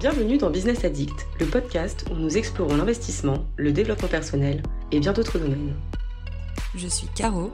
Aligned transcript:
Bienvenue 0.00 0.38
dans 0.38 0.48
Business 0.48 0.82
Addict, 0.86 1.26
le 1.38 1.44
podcast 1.44 2.06
où 2.10 2.14
nous 2.14 2.38
explorons 2.38 2.74
l'investissement, 2.74 3.44
le 3.58 3.70
développement 3.70 4.08
personnel 4.08 4.62
et 4.92 4.98
bien 4.98 5.12
d'autres 5.12 5.38
domaines. 5.38 5.74
Je 6.74 6.88
suis 6.88 7.06
Caro. 7.14 7.50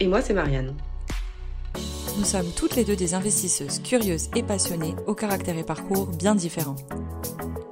Et 0.00 0.08
moi, 0.08 0.20
c'est 0.20 0.34
Marianne. 0.34 0.74
Nous 2.18 2.24
sommes 2.24 2.50
toutes 2.56 2.74
les 2.74 2.82
deux 2.82 2.96
des 2.96 3.14
investisseuses 3.14 3.78
curieuses 3.78 4.28
et 4.34 4.42
passionnées 4.42 4.96
au 5.06 5.14
caractère 5.14 5.56
et 5.56 5.62
parcours 5.62 6.08
bien 6.08 6.34
différents. 6.34 6.74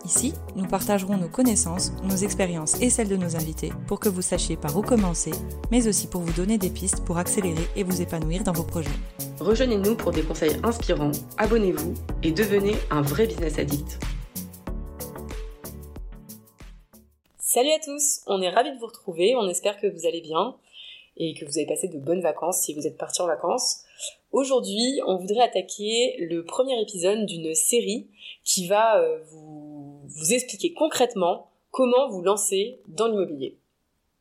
Ici, 0.05 0.35
nous 0.55 0.67
partagerons 0.67 1.17
nos 1.17 1.29
connaissances, 1.29 1.93
nos 2.05 2.15
expériences 2.15 2.81
et 2.81 2.91
celles 2.91 3.09
de 3.09 3.17
nos 3.17 3.35
invités 3.35 3.73
pour 3.89 3.99
que 3.99 4.09
vous 4.09 4.23
sachiez 4.23 4.57
par 4.57 4.77
où 4.77 4.83
commencer, 4.83 5.33
mais 5.73 5.89
aussi 5.89 6.07
pour 6.07 6.21
vous 6.21 6.33
donner 6.33 6.59
des 6.59 6.71
pistes 6.71 7.05
pour 7.05 7.19
accélérer 7.19 7.67
et 7.75 7.83
vous 7.83 8.01
épanouir 8.01 8.45
dans 8.45 8.53
vos 8.53 8.63
projets. 8.63 8.91
Rejoignez-nous 9.41 9.97
pour 9.97 10.13
des 10.13 10.23
conseils 10.23 10.61
inspirants, 10.63 11.11
abonnez-vous 11.39 11.95
et 12.23 12.31
devenez 12.31 12.77
un 12.93 13.03
vrai 13.03 13.27
business 13.27 13.59
addict. 13.59 13.99
Salut 17.55 17.73
à 17.73 17.79
tous, 17.81 18.23
on 18.29 18.41
est 18.41 18.49
ravis 18.49 18.73
de 18.73 18.79
vous 18.79 18.87
retrouver, 18.87 19.37
on 19.37 19.47
espère 19.47 19.79
que 19.79 19.87
vous 19.87 20.07
allez 20.07 20.23
bien 20.23 20.57
et 21.19 21.35
que 21.35 21.45
vous 21.45 21.59
avez 21.59 21.67
passé 21.67 21.87
de 21.87 21.99
bonnes 21.99 22.23
vacances 22.23 22.63
si 22.63 22.73
vous 22.73 22.87
êtes 22.87 22.97
parti 22.97 23.21
en 23.21 23.27
vacances. 23.27 23.83
Aujourd'hui, 24.31 25.03
on 25.07 25.19
voudrait 25.19 25.43
attaquer 25.43 26.17
le 26.19 26.47
premier 26.47 26.81
épisode 26.81 27.27
d'une 27.27 27.55
série 27.55 28.07
qui 28.43 28.69
va 28.69 28.99
euh, 29.03 29.19
vous, 29.25 30.01
vous 30.03 30.33
expliquer 30.33 30.73
concrètement 30.73 31.51
comment 31.71 32.09
vous 32.09 32.23
lancer 32.23 32.81
dans 32.89 33.09
l'immobilier. 33.09 33.59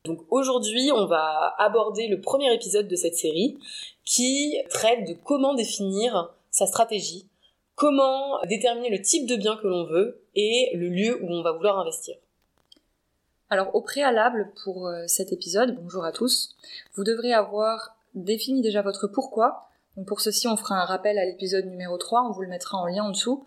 Donc 0.04 0.20
aujourd'hui, 0.30 0.92
on 0.94 1.06
va 1.06 1.56
aborder 1.58 2.10
le 2.10 2.20
premier 2.20 2.54
épisode 2.54 2.90
de 2.90 2.98
cette 2.98 3.16
série 3.16 3.58
qui 4.04 4.58
traite 4.70 5.08
de 5.08 5.14
comment 5.14 5.54
définir 5.54 6.34
sa 6.50 6.68
stratégie, 6.68 7.30
comment 7.76 8.42
déterminer 8.50 8.90
le 8.90 9.02
type 9.02 9.26
de 9.26 9.38
bien 9.38 9.56
que 9.56 9.68
l'on 9.68 9.86
veut 9.86 10.22
et 10.36 10.72
le 10.74 10.90
lieu 10.90 11.24
où 11.24 11.30
on 11.30 11.44
va 11.44 11.54
vouloir 11.54 11.80
investir. 11.80 12.18
Alors 13.52 13.76
au 13.76 13.82
préalable 13.82 14.50
pour 14.64 14.88
euh, 14.88 15.04
cet 15.08 15.34
épisode, 15.34 15.76
bonjour 15.76 16.06
à 16.06 16.14
tous, 16.14 16.56
vous 16.96 17.04
devrez 17.04 17.34
avoir 17.34 17.98
défini 18.16 18.62
déjà 18.62 18.82
votre 18.82 19.08
pourquoi. 19.08 19.68
Pour 20.08 20.22
ceci, 20.22 20.48
on 20.48 20.56
fera 20.56 20.82
un 20.82 20.86
rappel 20.86 21.20
à 21.20 21.26
l'épisode 21.26 21.66
numéro 21.66 21.98
3, 21.98 22.30
on 22.30 22.32
vous 22.32 22.44
le 22.44 22.48
mettra 22.48 22.78
en 22.78 22.88
lien 22.88 23.04
en 23.04 23.10
dessous. 23.10 23.46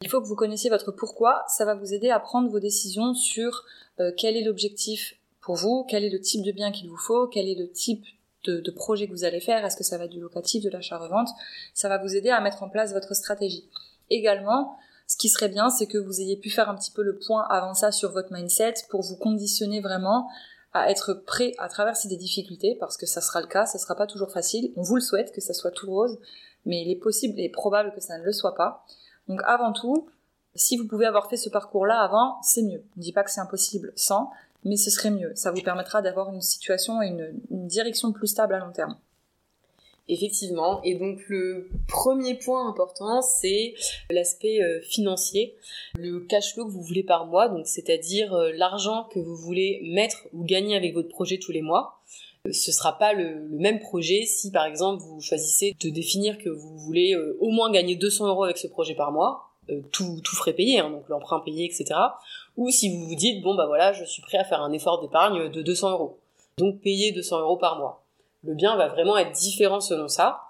Il 0.00 0.08
faut 0.08 0.22
que 0.22 0.26
vous 0.26 0.36
connaissiez 0.36 0.70
votre 0.70 0.90
pourquoi, 0.90 1.44
ça 1.48 1.66
va 1.66 1.74
vous 1.74 1.92
aider 1.92 2.08
à 2.08 2.18
prendre 2.18 2.48
vos 2.48 2.60
décisions 2.60 3.12
sur 3.12 3.66
euh, 4.00 4.10
quel 4.16 4.38
est 4.38 4.42
l'objectif 4.42 5.16
pour 5.42 5.56
vous, 5.56 5.84
quel 5.86 6.02
est 6.02 6.10
le 6.10 6.20
type 6.20 6.42
de 6.42 6.52
bien 6.52 6.72
qu'il 6.72 6.88
vous 6.88 6.96
faut, 6.96 7.26
quel 7.26 7.46
est 7.46 7.54
le 7.54 7.70
type 7.70 8.06
de, 8.44 8.58
de 8.58 8.70
projet 8.70 9.06
que 9.06 9.12
vous 9.12 9.24
allez 9.24 9.40
faire, 9.40 9.66
est-ce 9.66 9.76
que 9.76 9.84
ça 9.84 9.98
va 9.98 10.06
être 10.06 10.12
du 10.12 10.20
locatif, 10.20 10.64
de 10.64 10.70
l'achat-revente, 10.70 11.28
ça 11.74 11.90
va 11.90 11.98
vous 11.98 12.16
aider 12.16 12.30
à 12.30 12.40
mettre 12.40 12.62
en 12.62 12.70
place 12.70 12.94
votre 12.94 13.14
stratégie. 13.14 13.68
Également, 14.08 14.78
ce 15.06 15.16
qui 15.16 15.28
serait 15.28 15.48
bien, 15.48 15.70
c'est 15.70 15.86
que 15.86 15.98
vous 15.98 16.20
ayez 16.20 16.36
pu 16.36 16.50
faire 16.50 16.68
un 16.68 16.74
petit 16.74 16.90
peu 16.90 17.02
le 17.02 17.18
point 17.18 17.44
avant 17.48 17.74
ça 17.74 17.92
sur 17.92 18.12
votre 18.12 18.32
mindset 18.32 18.74
pour 18.90 19.02
vous 19.02 19.16
conditionner 19.16 19.80
vraiment 19.80 20.28
à 20.72 20.90
être 20.90 21.12
prêt 21.12 21.52
à 21.58 21.68
traverser 21.68 22.08
des 22.08 22.16
difficultés, 22.16 22.76
parce 22.80 22.96
que 22.96 23.06
ça 23.06 23.20
sera 23.20 23.40
le 23.40 23.46
cas, 23.46 23.66
ça 23.66 23.78
sera 23.78 23.94
pas 23.94 24.06
toujours 24.06 24.30
facile. 24.30 24.72
On 24.76 24.82
vous 24.82 24.94
le 24.94 25.02
souhaite 25.02 25.32
que 25.32 25.40
ça 25.40 25.52
soit 25.52 25.70
tout 25.70 25.90
rose, 25.90 26.18
mais 26.64 26.82
il 26.82 26.90
est 26.90 26.96
possible 26.96 27.38
et 27.38 27.50
probable 27.50 27.92
que 27.94 28.00
ça 28.00 28.18
ne 28.18 28.24
le 28.24 28.32
soit 28.32 28.54
pas. 28.54 28.84
Donc 29.28 29.40
avant 29.44 29.72
tout, 29.72 30.08
si 30.54 30.76
vous 30.76 30.86
pouvez 30.86 31.06
avoir 31.06 31.28
fait 31.28 31.36
ce 31.36 31.48
parcours-là 31.48 32.00
avant, 32.00 32.38
c'est 32.42 32.62
mieux. 32.62 32.82
Je 32.94 33.00
ne 33.00 33.02
dis 33.02 33.12
pas 33.12 33.22
que 33.22 33.30
c'est 33.30 33.40
impossible 33.40 33.92
sans, 33.96 34.30
mais 34.64 34.76
ce 34.76 34.90
serait 34.90 35.10
mieux. 35.10 35.32
Ça 35.34 35.50
vous 35.50 35.62
permettra 35.62 36.02
d'avoir 36.02 36.32
une 36.32 36.40
situation 36.40 37.02
et 37.02 37.08
une, 37.08 37.32
direction 37.50 38.12
plus 38.12 38.28
stable 38.28 38.54
à 38.54 38.58
long 38.58 38.72
terme. 38.72 38.96
Effectivement. 40.08 40.82
Et 40.82 40.96
donc 40.96 41.20
le 41.28 41.70
premier 41.88 42.34
point 42.34 42.68
important, 42.68 43.22
c'est 43.22 43.74
l'aspect 44.10 44.60
euh, 44.60 44.80
financier, 44.82 45.54
le 45.96 46.20
cash 46.20 46.54
flow 46.54 46.66
que 46.66 46.70
vous 46.70 46.82
voulez 46.82 47.04
par 47.04 47.26
mois, 47.26 47.48
donc 47.48 47.66
c'est-à-dire 47.66 48.34
euh, 48.34 48.52
l'argent 48.52 49.08
que 49.12 49.20
vous 49.20 49.36
voulez 49.36 49.80
mettre 49.92 50.28
ou 50.32 50.44
gagner 50.44 50.76
avec 50.76 50.92
votre 50.94 51.08
projet 51.08 51.38
tous 51.38 51.52
les 51.52 51.62
mois 51.62 52.02
ce 52.50 52.72
sera 52.72 52.98
pas 52.98 53.12
le, 53.12 53.46
même 53.50 53.78
projet 53.78 54.24
si 54.24 54.50
par 54.50 54.66
exemple 54.66 55.02
vous 55.02 55.20
choisissez 55.20 55.76
de 55.80 55.90
définir 55.90 56.38
que 56.38 56.48
vous 56.48 56.76
voulez 56.76 57.14
euh, 57.14 57.36
au 57.40 57.50
moins 57.50 57.70
gagner 57.70 57.94
200 57.94 58.26
euros 58.26 58.44
avec 58.44 58.58
ce 58.58 58.66
projet 58.66 58.94
par 58.94 59.12
mois, 59.12 59.50
euh, 59.70 59.80
tout, 59.92 60.20
tout 60.24 60.34
frais 60.34 60.52
payé, 60.52 60.80
hein, 60.80 60.90
donc 60.90 61.08
l'emprunt 61.08 61.40
payé, 61.40 61.64
etc. 61.64 61.94
Ou 62.56 62.70
si 62.70 62.92
vous 62.92 63.06
vous 63.06 63.14
dites 63.14 63.42
bon 63.42 63.54
bah 63.54 63.66
voilà 63.66 63.92
je 63.92 64.04
suis 64.04 64.22
prêt 64.22 64.38
à 64.38 64.44
faire 64.44 64.60
un 64.60 64.72
effort 64.72 65.00
d'épargne 65.00 65.50
de 65.50 65.62
200 65.62 65.92
euros, 65.92 66.18
donc 66.58 66.80
payer 66.80 67.12
200 67.12 67.40
euros 67.40 67.56
par 67.56 67.78
mois. 67.78 68.01
Le 68.44 68.54
bien 68.54 68.76
va 68.76 68.88
vraiment 68.88 69.16
être 69.16 69.32
différent 69.32 69.80
selon 69.80 70.08
ça. 70.08 70.40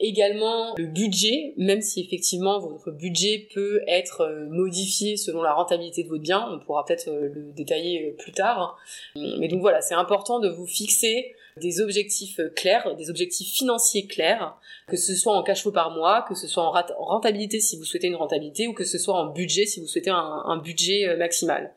Également 0.00 0.74
le 0.76 0.86
budget, 0.86 1.54
même 1.56 1.80
si 1.80 2.00
effectivement 2.00 2.58
votre 2.58 2.90
budget 2.90 3.46
peut 3.54 3.80
être 3.86 4.22
euh, 4.22 4.46
modifié 4.48 5.16
selon 5.16 5.40
la 5.40 5.52
rentabilité 5.52 6.02
de 6.02 6.08
votre 6.08 6.22
bien, 6.22 6.48
on 6.50 6.58
pourra 6.58 6.84
peut-être 6.84 7.08
euh, 7.08 7.28
le 7.32 7.52
détailler 7.52 8.08
euh, 8.08 8.16
plus 8.16 8.32
tard. 8.32 8.76
Mais 9.14 9.46
donc 9.46 9.60
voilà, 9.60 9.80
c'est 9.80 9.94
important 9.94 10.40
de 10.40 10.48
vous 10.48 10.66
fixer 10.66 11.32
des 11.58 11.80
objectifs 11.80 12.40
clairs, 12.56 12.96
des 12.96 13.08
objectifs 13.08 13.54
financiers 13.54 14.08
clairs, 14.08 14.56
que 14.88 14.96
ce 14.96 15.14
soit 15.14 15.32
en 15.32 15.44
cash 15.44 15.62
flow 15.62 15.70
par 15.70 15.92
mois, 15.92 16.24
que 16.28 16.34
ce 16.34 16.48
soit 16.48 16.64
en 16.64 16.72
rentabilité 16.98 17.60
si 17.60 17.76
vous 17.76 17.84
souhaitez 17.84 18.08
une 18.08 18.16
rentabilité, 18.16 18.66
ou 18.66 18.72
que 18.72 18.84
ce 18.84 18.98
soit 18.98 19.14
en 19.14 19.26
budget 19.26 19.64
si 19.64 19.78
vous 19.78 19.86
souhaitez 19.86 20.10
un, 20.10 20.42
un 20.44 20.56
budget 20.56 21.16
maximal. 21.16 21.72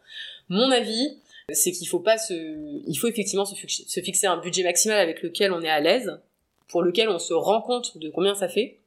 Mon 0.49 0.71
avis, 0.71 1.19
c'est 1.53 1.71
qu'il 1.71 1.87
faut 1.87 1.99
pas 1.99 2.17
se, 2.17 2.33
il 2.33 2.95
faut 2.95 3.07
effectivement 3.07 3.45
se 3.45 4.01
fixer 4.01 4.27
un 4.27 4.37
budget 4.37 4.63
maximal 4.63 4.99
avec 4.99 5.21
lequel 5.21 5.53
on 5.53 5.61
est 5.61 5.69
à 5.69 5.79
l'aise, 5.79 6.19
pour 6.67 6.81
lequel 6.81 7.07
on 7.09 7.19
se 7.19 7.33
rend 7.33 7.61
compte 7.61 7.97
de 7.97 8.09
combien 8.09 8.35
ça 8.35 8.49
fait, 8.49 8.79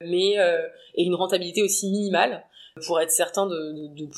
mais 0.00 0.38
euh, 0.38 0.66
et 0.96 1.04
une 1.04 1.14
rentabilité 1.14 1.62
aussi 1.62 1.88
minimale 1.90 2.44
pour 2.84 3.00
être 3.00 3.12
certain 3.12 3.46
de, 3.46 3.72
de, 3.72 3.86
de, 3.86 4.08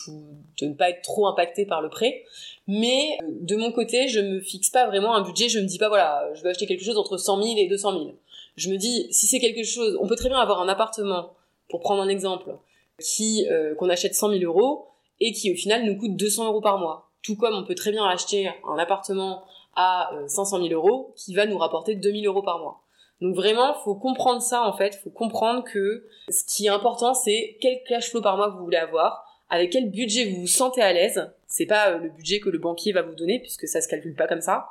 de, 0.60 0.66
ne 0.66 0.72
pas 0.72 0.88
être 0.88 1.02
trop 1.02 1.26
impacté 1.26 1.66
par 1.66 1.82
le 1.82 1.90
prêt. 1.90 2.24
Mais 2.66 3.18
de 3.28 3.54
mon 3.54 3.70
côté, 3.70 4.08
je 4.08 4.20
me 4.20 4.40
fixe 4.40 4.70
pas 4.70 4.86
vraiment 4.86 5.14
un 5.14 5.22
budget, 5.22 5.50
je 5.50 5.58
me 5.58 5.66
dis 5.66 5.76
pas 5.76 5.88
voilà, 5.88 6.30
je 6.34 6.42
vais 6.42 6.48
acheter 6.48 6.66
quelque 6.66 6.84
chose 6.84 6.96
entre 6.96 7.18
100 7.18 7.42
000 7.42 7.58
et 7.58 7.68
200 7.68 7.92
000. 7.92 8.14
Je 8.56 8.70
me 8.70 8.78
dis, 8.78 9.06
si 9.10 9.26
c'est 9.26 9.40
quelque 9.40 9.64
chose, 9.64 9.98
on 10.00 10.06
peut 10.06 10.16
très 10.16 10.30
bien 10.30 10.38
avoir 10.38 10.62
un 10.62 10.68
appartement, 10.68 11.34
pour 11.68 11.80
prendre 11.80 12.00
un 12.00 12.08
exemple, 12.08 12.56
qui 12.98 13.46
euh, 13.50 13.74
qu'on 13.74 13.90
achète 13.90 14.14
100 14.14 14.30
000 14.38 14.44
euros 14.44 14.86
et 15.20 15.32
qui 15.32 15.52
au 15.52 15.54
final 15.54 15.84
nous 15.84 15.98
coûte 15.98 16.16
200 16.16 16.46
euros 16.46 16.62
par 16.62 16.78
mois. 16.78 17.10
Tout 17.26 17.36
comme 17.36 17.54
on 17.54 17.64
peut 17.64 17.74
très 17.74 17.90
bien 17.90 18.06
acheter 18.06 18.48
un 18.68 18.78
appartement 18.78 19.44
à 19.74 20.10
500 20.28 20.56
euh, 20.58 20.68
000 20.68 20.74
euros 20.74 21.12
qui 21.16 21.34
va 21.34 21.44
nous 21.44 21.58
rapporter 21.58 21.96
2000 21.96 22.26
euros 22.26 22.42
par 22.42 22.60
mois. 22.60 22.82
Donc 23.20 23.34
vraiment, 23.34 23.74
faut 23.74 23.94
comprendre 23.94 24.42
ça 24.42 24.62
en 24.62 24.76
fait, 24.76 24.94
faut 25.02 25.10
comprendre 25.10 25.64
que 25.64 26.06
ce 26.28 26.44
qui 26.44 26.66
est 26.66 26.70
important, 26.70 27.14
c'est 27.14 27.56
quel 27.60 27.82
cash 27.88 28.10
flow 28.10 28.20
par 28.20 28.36
mois 28.36 28.48
vous 28.48 28.62
voulez 28.62 28.76
avoir, 28.76 29.24
avec 29.48 29.72
quel 29.72 29.90
budget 29.90 30.30
vous 30.30 30.42
vous 30.42 30.46
sentez 30.46 30.82
à 30.82 30.92
l'aise. 30.92 31.30
C'est 31.46 31.66
pas 31.66 31.90
euh, 31.90 31.98
le 31.98 32.10
budget 32.10 32.40
que 32.40 32.48
le 32.48 32.58
banquier 32.58 32.92
va 32.92 33.02
vous 33.02 33.14
donner 33.14 33.40
puisque 33.40 33.66
ça 33.66 33.80
se 33.80 33.88
calcule 33.88 34.14
pas 34.14 34.26
comme 34.26 34.40
ça. 34.40 34.68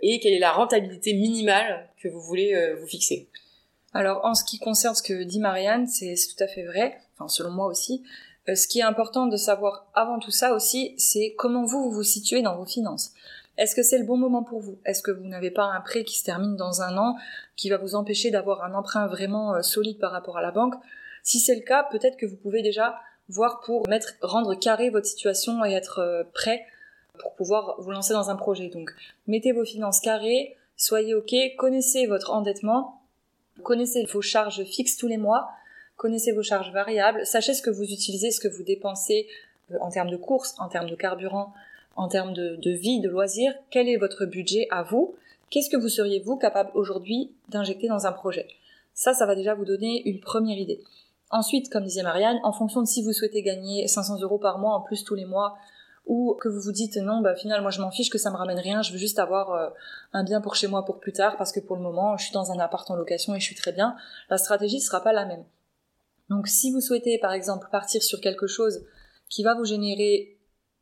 Et 0.00 0.18
quelle 0.20 0.32
est 0.32 0.40
la 0.40 0.52
rentabilité 0.52 1.12
minimale 1.12 1.88
que 2.02 2.08
vous 2.08 2.20
voulez 2.20 2.54
euh, 2.54 2.76
vous 2.76 2.86
fixer. 2.86 3.28
Alors 3.92 4.24
en 4.24 4.34
ce 4.34 4.44
qui 4.44 4.58
concerne 4.58 4.94
ce 4.94 5.02
que 5.02 5.22
dit 5.22 5.40
Marianne, 5.40 5.86
c'est 5.86 6.14
tout 6.14 6.42
à 6.42 6.46
fait 6.46 6.64
vrai, 6.64 6.98
enfin 7.14 7.28
selon 7.28 7.50
moi 7.50 7.66
aussi. 7.66 8.02
Euh, 8.48 8.54
ce 8.54 8.66
qui 8.66 8.80
est 8.80 8.84
important 8.84 9.26
de 9.26 9.36
savoir 9.36 9.86
avant 9.94 10.18
tout 10.18 10.30
ça 10.30 10.54
aussi, 10.54 10.94
c'est 10.96 11.34
comment 11.36 11.64
vous 11.64 11.90
vous, 11.90 12.02
situez 12.02 12.42
dans 12.42 12.56
vos 12.56 12.64
finances. 12.64 13.12
Est-ce 13.58 13.74
que 13.74 13.82
c'est 13.82 13.98
le 13.98 14.06
bon 14.06 14.16
moment 14.16 14.42
pour 14.42 14.60
vous? 14.60 14.78
Est-ce 14.86 15.02
que 15.02 15.10
vous 15.10 15.26
n'avez 15.26 15.50
pas 15.50 15.64
un 15.64 15.80
prêt 15.80 16.04
qui 16.04 16.18
se 16.18 16.24
termine 16.24 16.56
dans 16.56 16.80
un 16.80 16.96
an, 16.96 17.16
qui 17.56 17.68
va 17.68 17.76
vous 17.76 17.94
empêcher 17.94 18.30
d'avoir 18.30 18.64
un 18.64 18.74
emprunt 18.74 19.06
vraiment 19.06 19.54
euh, 19.54 19.62
solide 19.62 19.98
par 19.98 20.12
rapport 20.12 20.38
à 20.38 20.42
la 20.42 20.50
banque? 20.50 20.74
Si 21.22 21.38
c'est 21.38 21.54
le 21.54 21.60
cas, 21.60 21.84
peut-être 21.90 22.16
que 22.16 22.26
vous 22.26 22.36
pouvez 22.36 22.62
déjà 22.62 22.98
voir 23.28 23.60
pour 23.60 23.86
mettre, 23.88 24.14
rendre 24.22 24.54
carré 24.54 24.90
votre 24.90 25.06
situation 25.06 25.64
et 25.64 25.72
être 25.72 25.98
euh, 25.98 26.24
prêt 26.32 26.64
pour 27.18 27.34
pouvoir 27.34 27.76
vous 27.80 27.90
lancer 27.90 28.14
dans 28.14 28.30
un 28.30 28.36
projet. 28.36 28.68
Donc, 28.68 28.90
mettez 29.26 29.52
vos 29.52 29.64
finances 29.64 30.00
carrées, 30.00 30.56
soyez 30.76 31.14
ok, 31.14 31.34
connaissez 31.58 32.06
votre 32.06 32.32
endettement, 32.32 33.02
connaissez 33.62 34.04
vos 34.06 34.22
charges 34.22 34.64
fixes 34.64 34.96
tous 34.96 35.06
les 35.06 35.18
mois, 35.18 35.50
connaissez 36.00 36.32
vos 36.32 36.42
charges 36.42 36.72
variables, 36.72 37.26
sachez 37.26 37.52
ce 37.52 37.60
que 37.60 37.68
vous 37.68 37.84
utilisez, 37.84 38.30
ce 38.30 38.40
que 38.40 38.48
vous 38.48 38.62
dépensez 38.62 39.28
euh, 39.70 39.76
en 39.82 39.90
termes 39.90 40.08
de 40.08 40.16
courses, 40.16 40.54
en 40.58 40.68
termes 40.68 40.88
de 40.88 40.94
carburant, 40.96 41.52
en 41.94 42.08
termes 42.08 42.32
de, 42.32 42.70
vie, 42.70 43.00
de 43.00 43.10
loisirs, 43.10 43.52
quel 43.68 43.86
est 43.86 43.98
votre 43.98 44.24
budget 44.24 44.66
à 44.70 44.82
vous? 44.82 45.14
Qu'est-ce 45.50 45.68
que 45.68 45.76
vous 45.76 45.90
seriez 45.90 46.20
vous 46.20 46.38
capable 46.38 46.70
aujourd'hui 46.72 47.32
d'injecter 47.50 47.86
dans 47.86 48.06
un 48.06 48.12
projet? 48.12 48.48
Ça, 48.94 49.12
ça 49.12 49.26
va 49.26 49.34
déjà 49.34 49.52
vous 49.52 49.66
donner 49.66 50.08
une 50.08 50.20
première 50.20 50.56
idée. 50.56 50.82
Ensuite, 51.30 51.68
comme 51.68 51.84
disait 51.84 52.02
Marianne, 52.02 52.40
en 52.44 52.52
fonction 52.54 52.80
de 52.80 52.86
si 52.86 53.02
vous 53.02 53.12
souhaitez 53.12 53.42
gagner 53.42 53.86
500 53.86 54.20
euros 54.22 54.38
par 54.38 54.58
mois 54.58 54.74
en 54.74 54.80
plus 54.80 55.04
tous 55.04 55.14
les 55.14 55.26
mois, 55.26 55.58
ou 56.06 56.34
que 56.40 56.48
vous 56.48 56.62
vous 56.62 56.72
dites 56.72 56.96
non, 56.96 57.20
bah 57.20 57.34
finalement 57.36 57.64
moi 57.64 57.70
je 57.70 57.82
m'en 57.82 57.90
fiche 57.90 58.08
que 58.08 58.16
ça 58.16 58.30
me 58.30 58.36
ramène 58.36 58.58
rien, 58.58 58.80
je 58.80 58.90
veux 58.90 58.98
juste 58.98 59.18
avoir 59.18 59.52
euh, 59.52 59.68
un 60.14 60.24
bien 60.24 60.40
pour 60.40 60.54
chez 60.54 60.66
moi 60.66 60.86
pour 60.86 60.98
plus 60.98 61.12
tard 61.12 61.36
parce 61.36 61.52
que 61.52 61.60
pour 61.60 61.76
le 61.76 61.82
moment 61.82 62.16
je 62.16 62.24
suis 62.24 62.32
dans 62.32 62.50
un 62.50 62.58
appart 62.58 62.90
en 62.90 62.96
location 62.96 63.34
et 63.34 63.38
je 63.38 63.44
suis 63.44 63.54
très 63.54 63.72
bien. 63.72 63.96
La 64.30 64.38
stratégie 64.38 64.80
sera 64.80 65.02
pas 65.02 65.12
la 65.12 65.26
même. 65.26 65.44
Donc 66.30 66.48
si 66.48 66.72
vous 66.72 66.80
souhaitez 66.80 67.18
par 67.18 67.32
exemple 67.32 67.68
partir 67.70 68.02
sur 68.02 68.20
quelque 68.20 68.46
chose 68.46 68.86
qui 69.28 69.42
va 69.42 69.54
vous 69.54 69.64
générer 69.64 70.38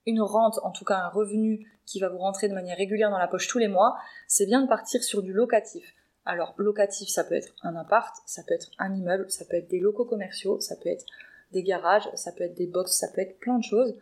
une 0.07 0.21
rente, 0.21 0.61
en 0.63 0.71
tout 0.71 0.85
cas 0.85 0.99
un 0.99 1.09
revenu 1.09 1.67
qui 1.87 1.99
va 2.01 2.09
vous 2.09 2.19
rentrer 2.19 2.49
de 2.49 2.55
manière 2.55 2.77
régulière 2.77 3.11
dans 3.11 3.19
la 3.19 3.29
poche 3.29 3.49
tous 3.49 3.59
les 3.59 3.69
mois, 3.69 3.97
c'est 4.27 4.47
bien 4.47 4.63
de 4.63 4.69
partir 4.69 5.03
sur 5.03 5.23
du 5.23 5.33
locatif. 5.33 5.95
Alors 6.25 6.55
locatif, 6.59 7.09
ça 7.09 7.25
peut 7.25 7.35
être 7.35 7.55
un 7.63 7.75
appart, 7.77 8.15
ça 8.27 8.43
peut 8.47 8.55
être 8.55 8.71
un 8.79 8.95
immeuble, 8.95 9.31
ça 9.31 9.47
peut 9.47 9.57
être 9.57 9.69
des 9.69 9.81
locaux 9.81 10.05
commerciaux, 10.05 10.61
ça 10.61 10.77
peut 10.77 10.91
être 10.91 11.07
des 11.53 11.63
garages, 11.63 12.09
ça 12.15 12.33
peut 12.33 12.45
être 12.45 12.55
des 12.55 12.67
box, 12.67 12.93
ça 12.93 13.09
peut 13.09 13.23
être 13.23 13.39
plein 13.39 13.59
de 13.59 13.65
choses. 13.65 13.95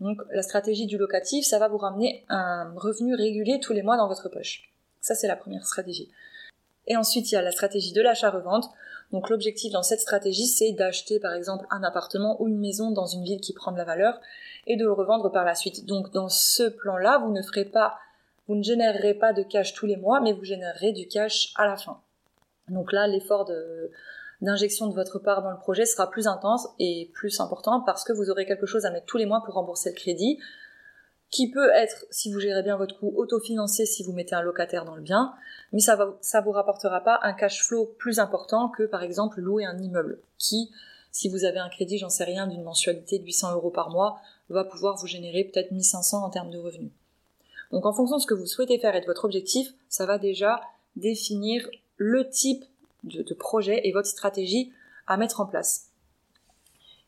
Donc 0.00 0.22
la 0.30 0.42
stratégie 0.42 0.86
du 0.86 0.96
locatif, 0.96 1.44
ça 1.44 1.58
va 1.58 1.68
vous 1.68 1.78
ramener 1.78 2.24
un 2.28 2.72
revenu 2.76 3.14
régulier 3.14 3.60
tous 3.60 3.74
les 3.74 3.82
mois 3.82 3.98
dans 3.98 4.08
votre 4.08 4.30
poche. 4.30 4.72
Ça, 5.00 5.14
c'est 5.14 5.28
la 5.28 5.36
première 5.36 5.66
stratégie. 5.66 6.10
Et 6.86 6.96
ensuite, 6.96 7.30
il 7.30 7.34
y 7.34 7.38
a 7.38 7.42
la 7.42 7.52
stratégie 7.52 7.92
de 7.92 8.02
l'achat-revente. 8.02 8.70
Donc 9.12 9.30
l'objectif 9.30 9.72
dans 9.72 9.82
cette 9.82 10.00
stratégie, 10.00 10.46
c'est 10.46 10.72
d'acheter 10.72 11.20
par 11.20 11.32
exemple 11.32 11.66
un 11.70 11.82
appartement 11.82 12.40
ou 12.40 12.48
une 12.48 12.58
maison 12.58 12.90
dans 12.90 13.06
une 13.06 13.22
ville 13.22 13.40
qui 13.40 13.52
prend 13.52 13.72
de 13.72 13.76
la 13.76 13.84
valeur 13.84 14.20
et 14.66 14.76
de 14.76 14.84
le 14.84 14.92
revendre 14.92 15.30
par 15.30 15.44
la 15.44 15.54
suite. 15.54 15.86
Donc 15.86 16.12
dans 16.12 16.28
ce 16.28 16.64
plan-là, 16.64 17.18
vous 17.18 17.32
ne 17.32 17.42
ferez 17.42 17.64
pas, 17.64 17.98
vous 18.48 18.56
ne 18.56 18.62
générerez 18.62 19.14
pas 19.14 19.32
de 19.32 19.42
cash 19.42 19.74
tous 19.74 19.86
les 19.86 19.96
mois, 19.96 20.20
mais 20.20 20.32
vous 20.32 20.44
générerez 20.44 20.92
du 20.92 21.06
cash 21.06 21.52
à 21.56 21.66
la 21.66 21.76
fin. 21.76 22.00
Donc 22.68 22.92
là, 22.92 23.06
l'effort 23.06 23.48
d'injection 24.40 24.88
de 24.88 24.94
votre 24.94 25.20
part 25.20 25.42
dans 25.42 25.52
le 25.52 25.58
projet 25.58 25.86
sera 25.86 26.10
plus 26.10 26.26
intense 26.26 26.68
et 26.80 27.10
plus 27.14 27.40
important 27.40 27.80
parce 27.80 28.02
que 28.02 28.12
vous 28.12 28.28
aurez 28.28 28.44
quelque 28.44 28.66
chose 28.66 28.84
à 28.86 28.90
mettre 28.90 29.06
tous 29.06 29.18
les 29.18 29.26
mois 29.26 29.42
pour 29.44 29.54
rembourser 29.54 29.90
le 29.90 29.94
crédit, 29.94 30.38
qui 31.30 31.50
peut 31.50 31.70
être, 31.74 32.06
si 32.10 32.32
vous 32.32 32.40
gérez 32.40 32.62
bien 32.62 32.76
votre 32.76 32.98
coût, 32.98 33.12
autofinancé 33.16 33.84
si 33.84 34.02
vous 34.04 34.12
mettez 34.12 34.34
un 34.34 34.42
locataire 34.42 34.84
dans 34.84 34.94
le 34.94 35.02
bien, 35.02 35.34
mais 35.72 35.80
ça 35.80 36.16
ça 36.20 36.40
vous 36.40 36.52
rapportera 36.52 37.00
pas 37.00 37.18
un 37.22 37.32
cash 37.32 37.62
flow 37.62 37.86
plus 37.98 38.18
important 38.18 38.68
que 38.68 38.84
par 38.84 39.02
exemple 39.02 39.40
louer 39.40 39.64
un 39.64 39.78
immeuble, 39.78 40.20
qui, 40.38 40.70
si 41.10 41.28
vous 41.28 41.44
avez 41.44 41.58
un 41.58 41.68
crédit, 41.68 41.98
j'en 41.98 42.10
sais 42.10 42.24
rien, 42.24 42.46
d'une 42.46 42.62
mensualité 42.62 43.18
de 43.18 43.24
800 43.24 43.54
euros 43.54 43.70
par 43.70 43.90
mois, 43.90 44.20
va 44.48 44.64
pouvoir 44.64 44.96
vous 44.96 45.06
générer 45.06 45.44
peut-être 45.44 45.72
1500 45.72 46.24
en 46.24 46.30
termes 46.30 46.50
de 46.50 46.58
revenus. 46.58 46.92
Donc 47.72 47.84
en 47.84 47.92
fonction 47.92 48.16
de 48.16 48.22
ce 48.22 48.26
que 48.26 48.34
vous 48.34 48.46
souhaitez 48.46 48.78
faire 48.78 48.94
et 48.94 49.00
de 49.00 49.06
votre 49.06 49.24
objectif, 49.24 49.72
ça 49.88 50.06
va 50.06 50.18
déjà 50.18 50.60
définir 50.94 51.68
le 51.96 52.28
type 52.28 52.64
de 53.02 53.34
projet 53.34 53.80
et 53.84 53.92
votre 53.92 54.08
stratégie 54.08 54.72
à 55.06 55.16
mettre 55.16 55.40
en 55.40 55.46
place. 55.46 55.90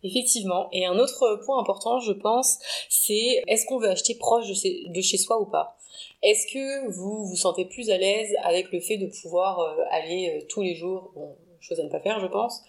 Effectivement. 0.04 0.68
Et 0.72 0.86
un 0.86 0.98
autre 0.98 1.40
point 1.44 1.58
important, 1.58 1.98
je 1.98 2.12
pense, 2.12 2.58
c'est 2.88 3.42
est-ce 3.46 3.66
qu'on 3.66 3.78
veut 3.78 3.88
acheter 3.88 4.14
proche 4.14 4.46
de 4.46 5.00
chez, 5.00 5.16
soi 5.18 5.40
ou 5.40 5.46
pas? 5.46 5.76
Est-ce 6.22 6.46
que 6.52 6.88
vous 6.88 7.26
vous 7.26 7.36
sentez 7.36 7.64
plus 7.64 7.90
à 7.90 7.98
l'aise 7.98 8.34
avec 8.44 8.70
le 8.70 8.80
fait 8.80 8.96
de 8.96 9.06
pouvoir 9.06 9.60
euh, 9.60 9.84
aller 9.90 10.36
euh, 10.36 10.46
tous 10.48 10.62
les 10.62 10.74
jours, 10.74 11.12
chose 11.60 11.80
à 11.80 11.82
ne 11.82 11.88
pas 11.88 12.00
faire, 12.00 12.20
je 12.20 12.26
pense, 12.26 12.62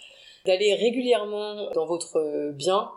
d'aller 0.46 0.74
régulièrement 0.74 1.72
dans 1.72 1.86
votre 1.86 2.18
euh, 2.18 2.52
bien 2.52 2.90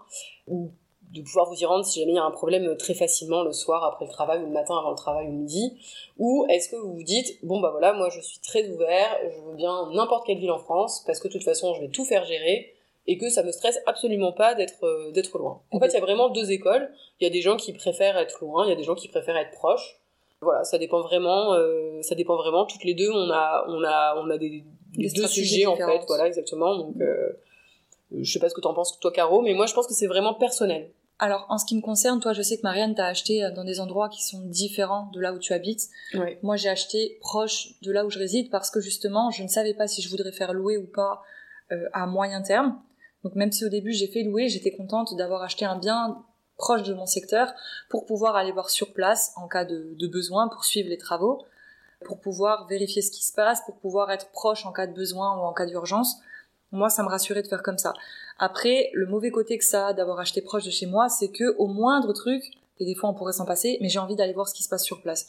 ou 0.47 0.71
de 1.13 1.21
pouvoir 1.21 1.51
vous 1.51 1.61
y 1.61 1.67
rendre 1.67 1.85
si 1.85 2.01
jamais 2.01 2.13
il 2.13 2.17
y 2.17 2.19
a 2.19 2.25
un 2.25 2.31
problème 2.31 2.75
très 2.79 2.95
facilement 2.95 3.43
le 3.43 3.53
soir 3.53 3.85
après 3.85 4.07
le 4.07 4.11
travail 4.11 4.41
ou 4.41 4.47
le 4.47 4.53
matin 4.53 4.79
avant 4.79 4.91
le 4.91 4.97
travail 4.97 5.27
ou 5.29 5.33
midi? 5.33 5.77
Ou 6.19 6.47
est-ce 6.49 6.71
que 6.71 6.77
vous 6.77 6.95
vous 6.95 7.03
dites 7.03 7.39
bon 7.45 7.61
bah 7.61 7.71
voilà 7.71 7.93
moi 7.93 8.09
je 8.09 8.21
suis 8.21 8.39
très 8.39 8.67
ouvert 8.71 9.19
je 9.23 9.41
veux 9.43 9.55
bien 9.55 9.91
n'importe 9.93 10.27
quelle 10.27 10.39
ville 10.39 10.51
en 10.51 10.59
France 10.59 11.03
parce 11.07 11.21
que 11.21 11.29
de 11.29 11.35
toute 11.35 11.45
façon 11.45 11.75
je 11.75 11.83
vais 11.83 11.89
tout 11.89 12.07
faire 12.07 12.25
gérer 12.25 12.75
et 13.07 13.19
que 13.19 13.29
ça 13.31 13.43
me 13.43 13.51
stresse 13.51 13.79
absolument 13.87 14.33
pas 14.33 14.55
d'être 14.55 14.85
euh, 14.85 15.11
d'être 15.11 15.39
loin. 15.39 15.61
En 15.71 15.81
fait, 15.81 15.89
il 15.89 15.95
y 15.95 15.97
a 15.97 16.01
vraiment 16.01 16.29
deux 16.29 16.53
écoles. 16.53 16.89
Il 17.21 17.25
y 17.25 17.27
a 17.27 17.31
des 17.31 17.41
gens 17.41 17.57
qui 17.57 17.73
préfèrent 17.73 18.17
être 18.17 18.41
loin, 18.41 18.65
il 18.67 18.71
y 18.71 18.73
a 18.73 18.77
des 18.77 18.85
gens 18.85 18.95
qui 18.95 19.09
préfèrent 19.09 19.37
être 19.37 19.51
proches. 19.51 20.01
Voilà, 20.41 20.65
ça 20.65 20.79
dépend 20.79 21.01
vraiment. 21.01 21.55
Euh, 21.55 22.01
ça 22.03 22.15
dépend 22.15 22.37
vraiment. 22.37 22.65
Toutes 22.65 22.85
les 22.85 22.95
deux, 22.95 23.11
on 23.11 23.31
a 23.31 23.65
on 23.69 23.83
a 23.85 24.17
on 24.19 24.31
a 24.31 24.39
des, 24.39 24.65
deux 24.97 25.27
sujets 25.27 25.67
en 25.67 25.77
fait. 25.77 26.05
Voilà, 26.07 26.27
exactement. 26.27 26.77
Donc, 26.77 26.97
euh, 27.01 27.33
je 28.21 28.31
sais 28.31 28.39
pas 28.39 28.49
ce 28.49 28.55
que 28.55 28.61
tu 28.61 28.67
en 28.67 28.75
penses 28.75 28.99
toi, 29.01 29.13
Caro, 29.13 29.43
mais 29.43 29.55
moi, 29.55 29.67
je 29.67 29.75
pense 29.75 29.87
que 29.87 29.95
c'est 29.95 30.07
vraiment 30.07 30.35
personnel. 30.35 30.91
Alors, 31.19 31.47
en 31.49 31.59
ce 31.59 31.65
qui 31.65 31.77
me 31.77 31.81
concerne, 31.81 32.19
toi, 32.19 32.33
je 32.33 32.43
sais 32.43 32.57
que 32.57 32.63
Marianne 32.63 32.97
t'a 32.97 33.07
acheté 33.07 33.49
dans 33.55 33.63
des 33.63 33.79
endroits 33.79 34.09
qui 34.09 34.25
sont 34.25 34.41
différents 34.41 35.09
de 35.15 35.21
là 35.21 35.33
où 35.33 35.39
tu 35.39 35.53
habites. 35.53 35.89
Oui. 36.15 36.37
Moi, 36.43 36.57
j'ai 36.57 36.69
acheté 36.69 37.19
proche 37.21 37.69
de 37.83 37.93
là 37.93 38.05
où 38.05 38.11
je 38.11 38.19
réside 38.19 38.51
parce 38.51 38.71
que 38.71 38.81
justement, 38.81 39.31
je 39.31 39.45
ne 39.45 39.49
savais 39.49 39.75
pas 39.75 39.87
si 39.87 40.03
je 40.03 40.11
voudrais 40.11 40.33
faire 40.33 40.53
louer 40.53 40.77
ou 40.77 40.87
pas 40.87 41.23
à 41.93 42.07
moyen 42.07 42.43
terme. 42.43 42.77
Donc 43.25 43.35
même 43.35 43.53
si 43.53 43.65
au 43.65 43.69
début 43.69 43.93
j'ai 43.93 44.09
fait 44.09 44.23
louer, 44.23 44.49
j'étais 44.49 44.73
contente 44.73 45.17
d'avoir 45.17 45.43
acheté 45.43 45.65
un 45.65 45.79
bien 45.79 46.25
proche 46.57 46.83
de 46.83 46.95
mon 46.95 47.07
secteur 47.07 47.53
pour 47.89 48.07
pouvoir 48.07 48.37
aller 48.37 48.53
voir 48.53 48.71
sur 48.71 48.93
place 48.93 49.33
en 49.37 49.49
cas 49.49 49.65
de, 49.65 50.07
besoin, 50.07 50.49
pour 50.49 50.65
suivre 50.65 50.89
les 50.89 50.99
travaux, 50.99 51.45
pour 52.05 52.21
pouvoir 52.21 52.67
vérifier 52.69 53.03
ce 53.03 53.11
qui 53.11 53.25
se 53.25 53.33
passe, 53.33 53.61
pour 53.65 53.77
pouvoir 53.77 54.11
être 54.11 54.31
proche 54.31 54.67
en 54.67 54.73
cas 54.73 54.87
de 54.87 54.95
besoin 54.95 55.37
ou 55.37 55.41
en 55.41 55.53
cas 55.53 55.67
d'urgence. 55.67 56.19
Moi, 56.71 56.89
ça 56.89 57.03
me 57.03 57.09
rassurait 57.09 57.43
de 57.43 57.49
faire 57.49 57.63
comme 57.63 57.79
ça. 57.79 57.93
Après, 58.39 58.91
le 58.95 59.07
mauvais 59.07 59.31
côté 59.31 59.59
que 59.59 59.65
ça 59.65 59.89
a 59.89 59.93
d'avoir 59.93 60.19
acheté 60.21 60.41
proche 60.41 60.65
de 60.65 60.71
chez 60.71 60.87
moi, 60.87 61.09
c'est 61.09 61.29
que 61.29 61.55
au 61.59 61.67
moindre 61.67 62.13
truc, 62.13 62.45
et 62.79 62.85
des 62.85 62.95
fois 62.95 63.11
on 63.11 63.15
pourrait 63.15 63.35
s'en 63.35 63.45
passer, 63.45 63.79
mais 63.81 63.89
j'ai 63.89 63.99
envie 63.99 64.17
d'aller 64.17 64.33
voir 64.33 64.49
ce 64.49 64.55
qui 64.55 64.63
se 64.63 64.69
passe 64.69 64.85
sur 64.85 65.03
place. 65.03 65.29